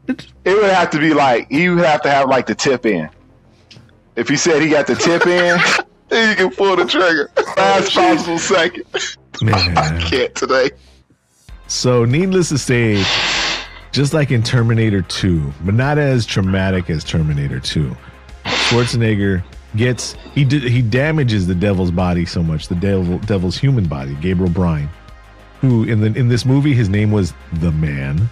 [0.09, 3.09] it would have to be like he would have to have like the tip in.
[4.17, 5.59] if he said he got the tip in,
[6.09, 7.31] then you can pull the trigger.
[7.57, 8.85] Last oh, possible second.
[9.47, 10.71] I can't today.
[11.69, 13.03] So, needless to say,
[13.93, 17.97] just like in Terminator 2, but not as traumatic as Terminator 2,
[18.45, 19.43] Schwarzenegger
[19.77, 24.17] gets he did, he damages the devil's body so much, the devil devil's human body,
[24.21, 24.89] Gabriel Byrne,
[25.65, 28.29] who in the in this movie his name was the Man,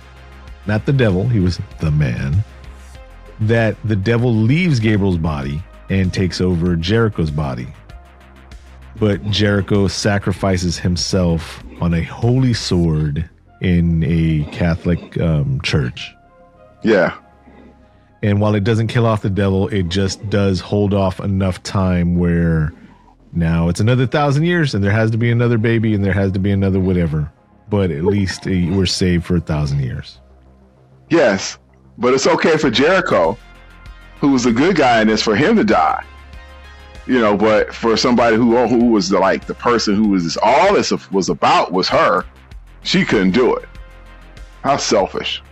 [0.66, 2.44] not the devil, he was the Man.
[3.40, 7.68] That the devil leaves Gabriel's body and takes over Jericho's body
[8.96, 13.28] but Jericho sacrifices himself on a holy sword
[13.60, 16.14] in a Catholic um, church.
[16.82, 17.16] Yeah.
[18.22, 22.16] And while it doesn't kill off the devil, it just does hold off enough time
[22.16, 22.72] where
[23.32, 26.32] now it's another thousand years and there has to be another baby and there has
[26.32, 27.32] to be another whatever.
[27.68, 30.20] But at least we're saved for a thousand years.
[31.08, 31.58] Yes.
[31.96, 33.38] But it's okay for Jericho,
[34.20, 36.04] who was a good guy in this, for him to die.
[37.06, 40.74] You know, but for somebody who who was the, like the person who was all
[40.74, 42.24] this was about was her,
[42.82, 43.68] she couldn't do it.
[44.62, 45.42] How selfish.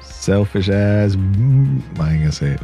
[0.00, 2.62] Selfish as mm, I ain't gonna say it.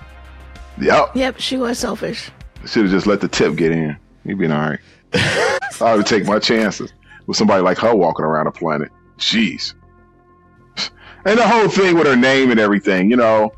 [0.81, 1.15] Yep.
[1.15, 2.31] Yep, she was selfish.
[2.67, 3.97] Should have just let the tip get in.
[4.27, 4.81] He'd been all right.
[5.81, 6.93] I would take my chances
[7.27, 8.91] with somebody like her walking around the planet.
[9.19, 9.75] Jeez.
[11.25, 13.53] And the whole thing with her name and everything, you know,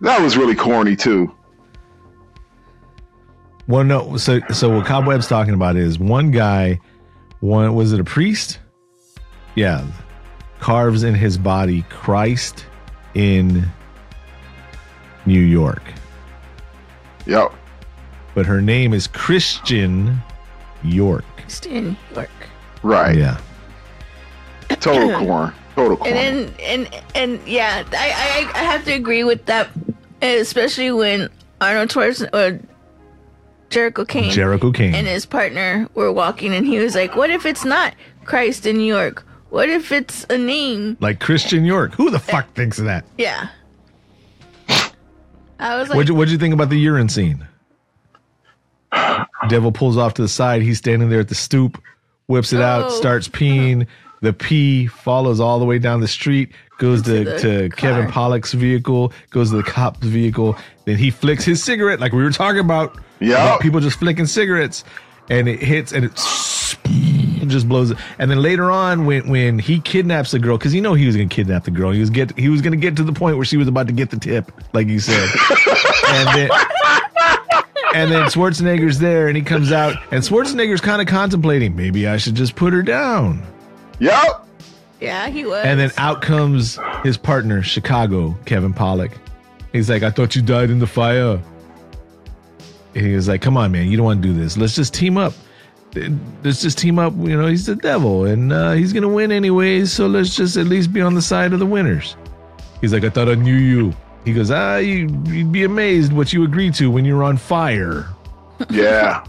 [0.00, 1.34] that was really corny too.
[3.66, 4.16] Well, no.
[4.16, 6.80] So, so what Cobweb's talking about is one guy,
[7.40, 8.58] one was it a priest?
[9.54, 9.86] Yeah,
[10.58, 12.66] carves in his body Christ
[13.14, 13.66] in
[15.26, 15.82] New York,
[17.26, 17.52] Yep.
[18.34, 20.20] But her name is Christine
[20.82, 21.24] York.
[21.36, 22.30] Christine York.
[22.82, 23.16] Right.
[23.16, 23.38] Yeah,
[24.68, 25.52] Total corn.
[25.74, 26.12] Total corn.
[26.12, 29.68] And then and and yeah, I, I I have to agree with that,
[30.22, 31.28] especially when
[31.60, 32.60] Arnold Schwarzenegger or
[33.68, 34.94] Jericho Cane Jericho Cane.
[34.94, 38.78] and his partner were walking, and he was like, "What if it's not Christ in
[38.78, 39.24] New York?
[39.50, 41.94] What if it's a name?" like Christine York.
[41.94, 43.04] Who the fuck thinks of that?
[43.18, 43.48] Yeah.
[45.58, 47.46] I was like, What'd you, what'd you think about the urine scene?
[49.48, 50.62] Devil pulls off to the side.
[50.62, 51.80] He's standing there at the stoop,
[52.26, 52.90] whips it out, Oh.
[52.90, 53.86] starts peeing.
[54.22, 58.04] The pee follows all the way down the street, goes to, Into to the Kevin
[58.04, 58.12] car.
[58.12, 60.56] Pollak's vehicle, goes to the cop's vehicle.
[60.84, 62.98] Then he flicks his cigarette, like we were talking about.
[63.18, 63.42] Yeah.
[63.44, 64.82] about people just flicking cigarettes,
[65.30, 66.14] and it hits and it
[67.48, 67.98] just blows it.
[68.18, 71.16] And then later on, when when he kidnaps the girl, because you know he was
[71.16, 73.44] gonna kidnap the girl, he was get he was gonna get to the point where
[73.46, 75.28] she was about to get the tip, like you said.
[76.08, 76.50] and then
[77.94, 82.16] and then Schwarzenegger's there, and he comes out, and Schwarzenegger's kind of contemplating, maybe I
[82.16, 83.42] should just put her down.
[83.98, 84.46] yep.
[85.00, 89.12] "Yeah, he was." And then out comes his partner, Chicago, Kevin Pollak.
[89.72, 91.40] He's like, I thought you died in the fire.
[92.94, 94.56] And he was like, Come on, man, you don't want to do this.
[94.56, 95.32] Let's just team up.
[96.42, 97.12] Let's just team up.
[97.16, 99.92] You know, he's the devil, and uh, he's gonna win anyways.
[99.92, 102.16] So let's just at least be on the side of the winners.
[102.80, 103.94] He's like, I thought I knew you.
[104.24, 108.06] He goes, Ah, you, you'd be amazed what you agree to when you're on fire.
[108.70, 109.24] Yeah.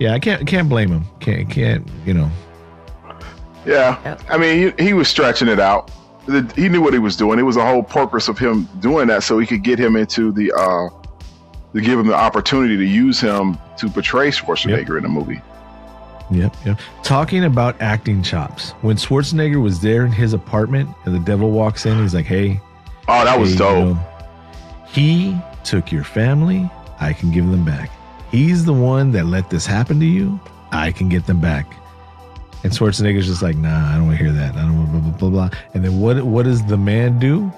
[0.00, 1.04] Yeah, I can't can't blame him.
[1.20, 2.30] Can't can't you know.
[3.66, 3.98] Yeah.
[4.04, 4.22] Yep.
[4.30, 5.90] I mean, he, he was stretching it out.
[6.26, 7.38] The- He knew what he was doing.
[7.38, 10.32] It was the whole purpose of him doing that so he could get him into
[10.32, 10.88] the, uh,
[11.74, 15.40] to give him the opportunity to use him to portray Schwarzenegger in the movie.
[16.30, 16.80] Yep, yep.
[17.02, 18.70] Talking about acting chops.
[18.80, 22.60] When Schwarzenegger was there in his apartment and the devil walks in, he's like, Hey,
[23.08, 23.96] Oh, that was hey, you dope.
[23.96, 24.00] know,
[24.88, 26.68] he took your family.
[27.00, 27.90] I can give them back.
[28.30, 30.40] He's the one that let this happen to you.
[30.72, 31.72] I can get them back.
[32.64, 34.56] And Schwarzenegger's just like, nah, I don't want to hear that.
[34.56, 35.50] I don't want blah, blah, blah, blah.
[35.74, 37.52] And then what, what does the man do?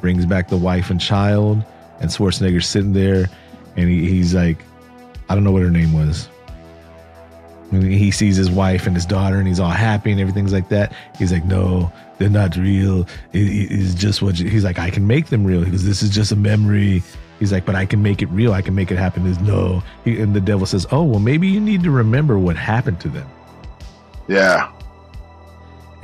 [0.00, 1.64] Brings back the wife and child.
[2.00, 3.28] And Schwarzenegger's sitting there
[3.76, 4.58] and he, he's like,
[5.28, 6.28] I don't know what her name was.
[7.72, 10.68] And he sees his wife and his daughter and he's all happy and everything's like
[10.68, 10.92] that.
[11.18, 13.00] He's like, no, they're not real.
[13.32, 15.62] It, it- it's just what you, he's like, I can make them real.
[15.62, 17.02] He goes, this is just a memory.
[17.40, 18.52] He's like, but I can make it real.
[18.52, 19.24] I can make it happen.
[19.26, 19.82] He's no.
[20.04, 23.08] He, and the devil says, oh, well, maybe you need to remember what happened to
[23.08, 23.28] them.
[24.28, 24.70] Yeah.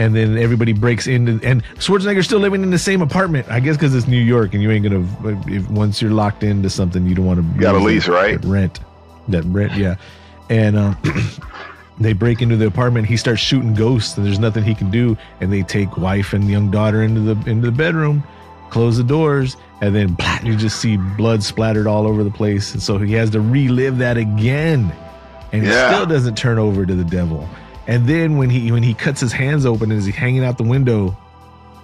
[0.01, 3.49] And then everybody breaks into, and Schwarzenegger's still living in the same apartment.
[3.51, 5.05] I guess because it's New York, and you ain't gonna.
[5.49, 7.61] If once you're locked into something, you don't want to.
[7.61, 8.43] got a lease, right?
[8.45, 8.79] rent,
[9.27, 9.97] that rent, yeah.
[10.51, 10.97] And um,
[12.01, 13.07] they break into the apartment.
[13.07, 15.17] He starts shooting ghosts, and there's nothing he can do.
[15.41, 18.23] And they take wife and young daughter into the into the bedroom,
[18.71, 22.73] close the doors, and then blah, you just see blood splattered all over the place.
[22.73, 24.93] And so he has to relive that again,
[25.53, 27.49] and he still doesn't turn over to the devil.
[27.87, 30.59] And then when he when he cuts his hands open and is he hanging out
[30.59, 31.17] the window,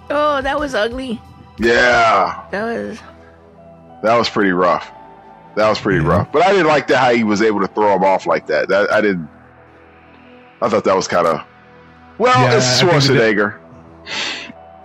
[0.09, 1.19] oh, that was ugly.
[1.57, 2.45] Yeah.
[2.51, 2.99] That was
[4.03, 4.91] That was pretty rough.
[5.55, 6.09] That was pretty Yeah.
[6.11, 6.31] rough.
[6.31, 8.67] But I didn't like that how he was able to throw him off like that.
[8.69, 9.27] That I didn't.
[10.61, 11.41] I thought that was kind of.
[12.17, 13.53] Well, Yeah, it's I think the- Schwarzenegger.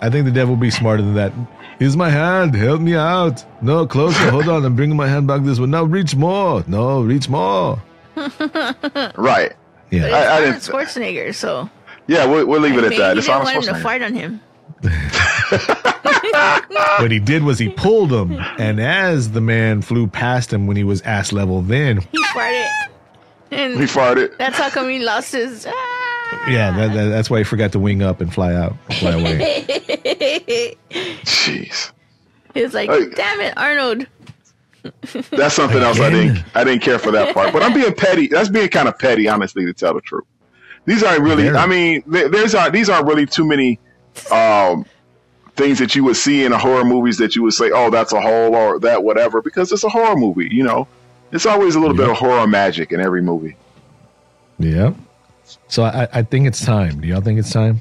[0.02, 1.32] I think the devil will be smarter than that.
[1.78, 2.54] Here's my hand.
[2.54, 3.44] Help me out.
[3.62, 4.30] No, closer.
[4.30, 4.64] Hold on.
[4.64, 5.66] I'm bringing my hand back this way.
[5.66, 6.62] Now reach more.
[6.66, 7.80] No, reach more.
[8.16, 9.16] right.
[9.16, 9.56] But
[9.90, 10.04] Yeah.
[10.06, 11.68] it's I- I didn't- Schwarzenegger, so
[12.06, 13.12] Yeah, we'll, we'll leave it at that.
[13.14, 14.40] he It's didn't Arnold want him to fight on him.
[17.00, 20.76] what he did was he pulled him, and as the man flew past him when
[20.76, 22.68] he was ass level, then He farted,
[23.50, 24.36] He farted.
[24.38, 25.66] that's how come he lost his.
[25.68, 26.46] Ah!
[26.48, 30.76] yeah, that, that- that's why he forgot to wing up and fly out, fly away.
[30.90, 31.92] Jeez,
[32.54, 33.10] he was like, Hey.
[33.14, 34.06] "Damn it, Arnold!"
[35.30, 36.42] that's something else I didn't.
[36.54, 37.52] I didn't care for that part.
[37.52, 38.28] But I'm being petty.
[38.28, 40.24] That's being kind of petty, honestly, to tell the truth.
[40.86, 41.42] These aren't really.
[41.42, 41.56] Very.
[41.58, 43.78] I mean, there- there's are these aren't really too many
[44.30, 44.84] um,
[45.56, 48.12] things that you would see in a horror movies that you would say, "Oh, that's
[48.12, 50.48] a hole" or that whatever, because it's a horror movie.
[50.50, 50.88] You know,
[51.32, 53.56] it's always a little bit of horror magic in every movie.
[54.58, 54.94] Yeah.
[55.68, 57.00] So I, I think it's time.
[57.00, 57.80] Do y'all think it's time?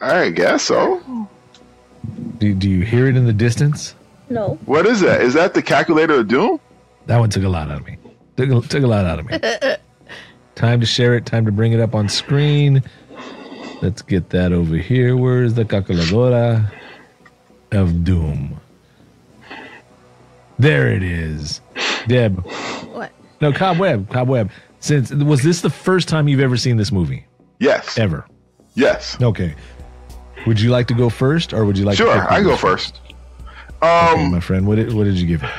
[0.00, 1.28] I guess so.
[2.38, 3.94] Do, do you hear it in the distance?
[4.28, 4.58] No.
[4.66, 5.20] What is that?
[5.20, 6.58] Is that the calculator of doom?
[7.06, 7.98] That one took a lot out of me.
[8.36, 9.38] Took took a lot out of me.
[10.54, 11.26] time to share it.
[11.26, 12.82] Time to bring it up on screen.
[13.82, 15.16] Let's get that over here.
[15.16, 16.70] Where is the calculadora
[17.72, 18.60] of doom?
[20.58, 21.60] There it is.
[22.06, 22.44] Deb.
[22.92, 23.10] What?
[23.40, 24.08] No, Cobweb.
[24.10, 24.50] Cobweb.
[24.78, 27.26] Since was this the first time you've ever seen this movie?
[27.58, 27.98] Yes.
[27.98, 28.26] Ever?
[28.74, 29.20] Yes.
[29.20, 29.54] Okay.
[30.46, 31.96] Would you like to go first, or would you like?
[31.96, 33.00] to Sure, pick I go first.
[33.82, 34.66] Okay, Um, my friend.
[34.66, 35.50] What did what did you give it?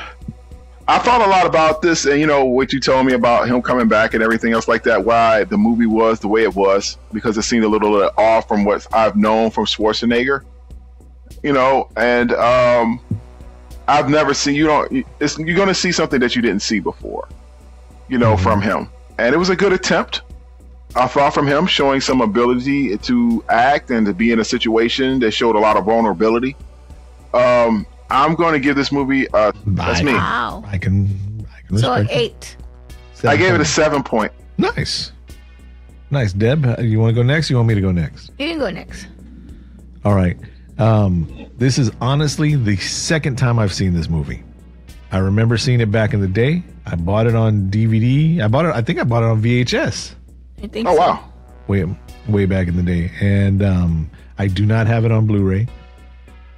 [0.86, 3.62] I thought a lot about this, and you know what you told me about him
[3.62, 5.02] coming back and everything else like that.
[5.02, 8.46] Why the movie was the way it was because it seemed a little bit off
[8.46, 10.44] from what I've known from Schwarzenegger.
[11.42, 13.00] You know, and um,
[13.88, 15.06] I've never seen you don't.
[15.20, 17.28] It's, you're going to see something that you didn't see before.
[18.08, 20.20] You know, from him, and it was a good attempt.
[20.94, 25.18] I thought from him showing some ability to act and to be in a situation
[25.20, 26.56] that showed a lot of vulnerability.
[27.32, 29.28] Um, I'm going to give this movie.
[29.28, 30.14] Uh, that's me.
[30.14, 30.62] Wow.
[30.66, 31.46] I can.
[31.54, 32.56] I can So respect eight.
[33.24, 34.32] I gave it a Seven seven point.
[34.58, 35.12] point- Nice.
[36.10, 36.64] Nice, Deb.
[36.66, 37.50] uh, You want to go next?
[37.50, 38.30] You want me to go next?
[38.38, 39.06] You can go next.
[40.04, 40.36] All right.
[40.78, 44.42] Um, this is honestly the second time I've seen this movie.
[45.10, 46.62] I remember seeing it back in the day.
[46.86, 48.40] I bought it on DVD.
[48.42, 48.74] I bought it.
[48.74, 50.14] I think I bought it on VHS
[50.62, 50.86] I think.
[50.88, 51.00] Oh so.
[51.00, 51.24] wow!
[51.68, 51.84] way
[52.28, 55.66] way back in the day, and um, I do not have it on Blu-ray.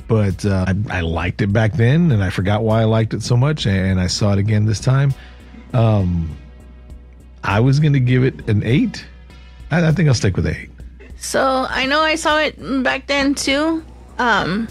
[0.08, 3.22] But uh, I, I liked it back then, and I forgot why I liked it
[3.22, 5.12] so much, and I saw it again this time.
[5.72, 6.36] Um,
[7.42, 9.04] I was going to give it an eight.
[9.70, 10.70] I, I think I'll stick with eight.
[11.18, 13.84] So I know I saw it back then too.
[14.18, 14.68] Um,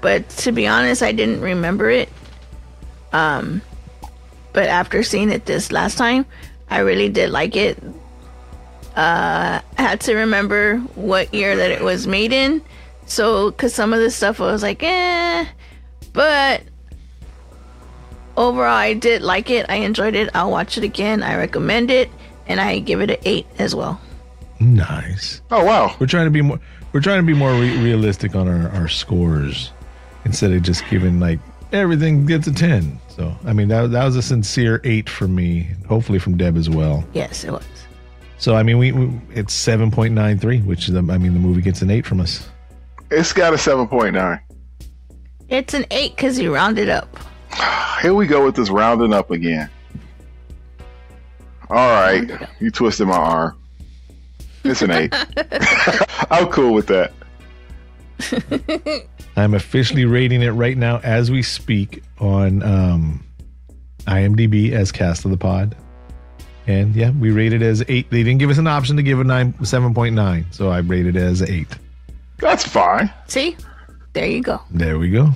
[0.00, 2.08] but to be honest, I didn't remember it.
[3.12, 3.62] Um,
[4.52, 6.26] but after seeing it this last time,
[6.68, 7.82] I really did like it.
[8.96, 12.62] Uh, I had to remember what year that it was made in.
[13.10, 15.44] So, cause some of the stuff I was like, eh,
[16.12, 16.62] but
[18.36, 19.66] overall, I did like it.
[19.68, 20.30] I enjoyed it.
[20.32, 21.24] I'll watch it again.
[21.24, 22.08] I recommend it,
[22.46, 24.00] and I give it an eight as well.
[24.60, 25.42] Nice.
[25.50, 25.92] Oh wow!
[25.98, 26.60] We're trying to be more.
[26.92, 29.72] We're trying to be more re- realistic on our, our scores
[30.24, 31.40] instead of just giving like
[31.72, 33.00] everything gets a ten.
[33.08, 35.66] So I mean that that was a sincere eight for me.
[35.88, 37.04] Hopefully from Deb as well.
[37.12, 37.64] Yes, it was.
[38.38, 41.40] So I mean we, we it's seven point nine three, which is I mean the
[41.40, 42.48] movie gets an eight from us.
[43.10, 44.40] It's got a seven point nine.
[45.48, 47.18] It's an eight because you rounded up.
[48.02, 49.68] Here we go with this rounding up again.
[51.68, 53.56] All right, you twisted my arm.
[54.64, 55.14] It's an eight.
[56.30, 57.12] I'm cool with that.
[59.36, 63.24] I'm officially rating it right now as we speak on um,
[64.00, 65.76] IMDb as cast of the pod.
[66.66, 68.10] And yeah, we rated it as eight.
[68.10, 70.78] They didn't give us an option to give a nine seven point nine, so I
[70.78, 71.68] rated it as eight.
[72.40, 73.12] That's fine.
[73.26, 73.56] See?
[74.12, 74.60] There you go.
[74.70, 75.30] There we go.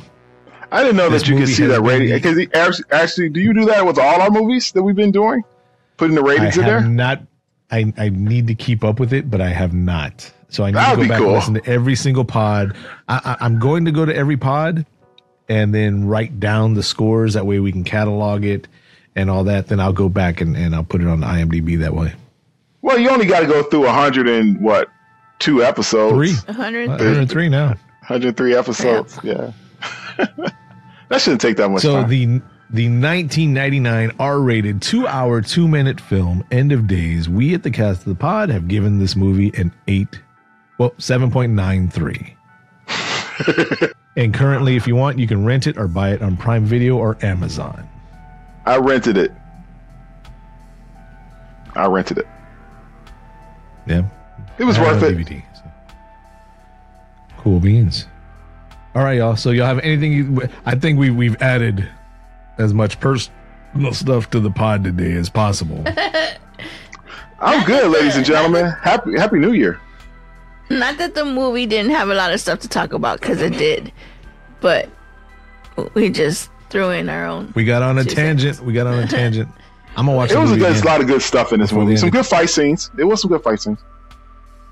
[0.73, 2.09] I didn't know This that you could see that rating.
[2.09, 5.43] Because actually, actually, do you do that with all our movies that we've been doing?
[5.97, 6.81] Putting the I ratings in there?
[6.81, 7.23] not.
[7.71, 10.31] I, I need to keep up with it, but I have not.
[10.49, 11.27] So I need That to go back cool.
[11.29, 12.77] and listen to every single pod.
[13.09, 14.85] I, I, I'm going to go to every pod
[15.49, 17.35] and then write down the scores.
[17.35, 18.67] That way we can catalog it
[19.17, 19.69] and all that.
[19.69, 22.15] Then I'll go back and, and I'll put it on the IMDb that way.
[22.83, 24.89] Well, you only got to go through a hundred and what
[25.45, 26.15] two episodes?
[26.15, 26.33] Three.
[26.55, 26.89] 103.
[26.89, 27.69] 103 now.
[27.69, 29.19] 103 episodes.
[29.23, 29.53] Yeah.
[30.17, 31.91] that shouldn't take that much time.
[31.91, 32.09] So time.
[32.09, 32.27] the
[32.71, 37.29] the 1999 R-rated two-hour, two-minute film End of Days.
[37.29, 40.21] We at the cast of the pod have given this movie an eight,
[40.79, 43.93] well, 7.93.
[44.17, 46.97] and currently, if you want, you can rent it or buy it on Prime Video
[46.97, 47.89] or Amazon.
[48.67, 49.31] I rented it.
[51.77, 52.27] I rented it.
[53.87, 54.09] Yeah.
[54.59, 55.17] It was I worth it.
[55.17, 55.63] DVD, so.
[57.39, 58.07] Cool beans.
[58.95, 59.37] All right, y'all.
[59.37, 60.13] So y'all have anything?
[60.13, 61.89] You, I think we we've added
[62.59, 65.83] as much personal stuff to the pod today as possible.
[67.41, 68.67] I'm good, ladies and gentlemen.
[68.83, 69.81] Happy Happy New Year.
[70.71, 73.59] Not that the movie didn't have a lot of stuff to talk about, because it
[73.59, 73.93] did,
[74.61, 74.89] but
[75.95, 77.53] we just threw in our own.
[77.55, 78.61] We got on a Two tangent.
[78.61, 79.49] We got on a tangent.
[79.97, 80.31] I'm gonna watch.
[80.31, 81.97] It the was a good, a lot of good stuff in this movie.
[81.97, 82.91] Some good fight scenes.
[82.99, 83.79] It was some good fight scenes.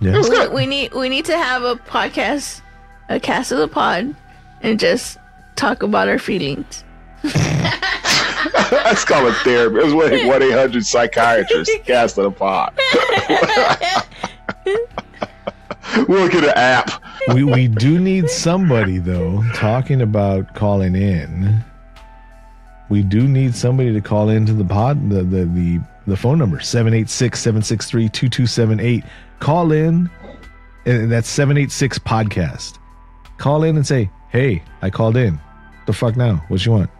[0.03, 0.21] Yeah.
[0.21, 2.61] We, we need we need to have a podcast,
[3.09, 4.15] a cast of the pod,
[4.61, 5.17] and just
[5.55, 6.83] talk about our feelings.
[7.23, 9.79] Let's call it therapy.
[9.79, 12.77] It was one one eight hundred psychiatrist cast of the pod.
[16.09, 16.91] we'll get an app.
[17.33, 19.45] we we do need somebody though.
[19.55, 21.63] Talking about calling in,
[22.89, 25.11] we do need somebody to call into the pod.
[25.11, 29.05] The the the, the phone number 786-763-2278.
[29.43, 30.09] Call in,
[30.87, 32.79] and that's seven eight six podcast.
[33.39, 35.41] Call in and say, "Hey, I called in.
[35.87, 36.45] The fuck now?
[36.47, 36.91] What you want?"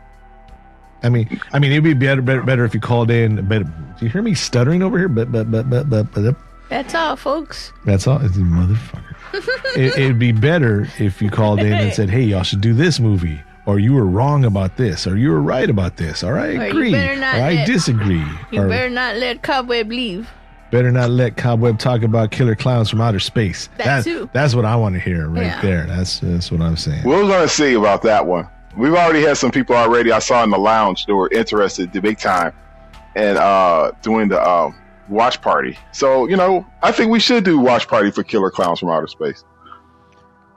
[1.05, 3.47] I mean, I mean, it'd be better, better, better if you called in.
[3.47, 3.63] Better.
[3.63, 5.07] Do you hear me stuttering over here?
[5.07, 6.37] But, but, but, but, but, but.
[6.69, 7.73] That's all, folks.
[7.85, 8.21] That's all.
[8.21, 9.15] It's a motherfucker.
[9.77, 12.99] it, it'd be better if you called in and said, "Hey, y'all should do this
[12.99, 16.47] movie," or "You were wrong about this," or "You were right about this," or "I
[16.49, 20.29] agree," not or "I disagree," You or better not let Cobweb leave.
[20.73, 23.69] Better not let Cobweb talk about killer clowns from outer space.
[23.79, 24.29] That too.
[24.33, 25.63] That's what I want to hear right Yeah.
[25.63, 25.87] there.
[25.87, 27.05] That's that's what I'm saying.
[27.05, 28.49] We're gonna see about that one.
[28.77, 30.11] We've already had some people already.
[30.11, 32.53] I saw in the lounge that were interested, the big time,
[33.15, 34.75] and uh, doing the um,
[35.09, 35.79] watch party.
[35.93, 39.07] So you know, I think we should do watch party for Killer Clowns from Outer
[39.07, 39.45] Space.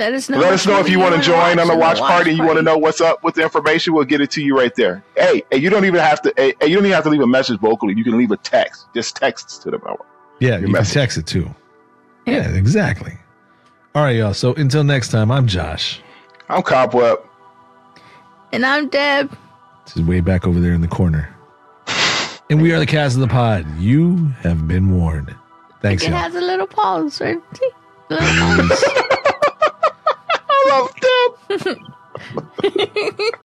[0.00, 0.38] Let us know.
[0.38, 2.32] Let us know if you want to join on the in watch party.
[2.32, 3.94] You want to know what's up with the information?
[3.94, 5.04] We'll get it to you right there.
[5.16, 6.32] Hey, and you don't even have to.
[6.36, 7.94] Hey, hey, you don't even have to leave a message vocally.
[7.96, 8.86] You can leave a text.
[8.92, 9.80] Just text to them.
[10.40, 10.92] Yeah, you message.
[10.94, 11.54] can text it too.
[12.26, 13.12] Yeah, exactly.
[13.94, 14.34] All right, y'all.
[14.34, 16.00] So until next time, I'm Josh.
[16.48, 17.18] I'm Cobweb.
[18.52, 19.30] And I'm Deb.
[19.84, 21.28] This is way back over there in the corner.
[22.50, 23.64] And we are the cast of the pod.
[23.78, 25.34] You have been warned.
[25.80, 26.18] Thanks, It y'all.
[26.18, 27.40] has a little pause, right?
[28.10, 28.68] Little pause.
[28.84, 29.04] Peace.
[30.74, 31.78] of.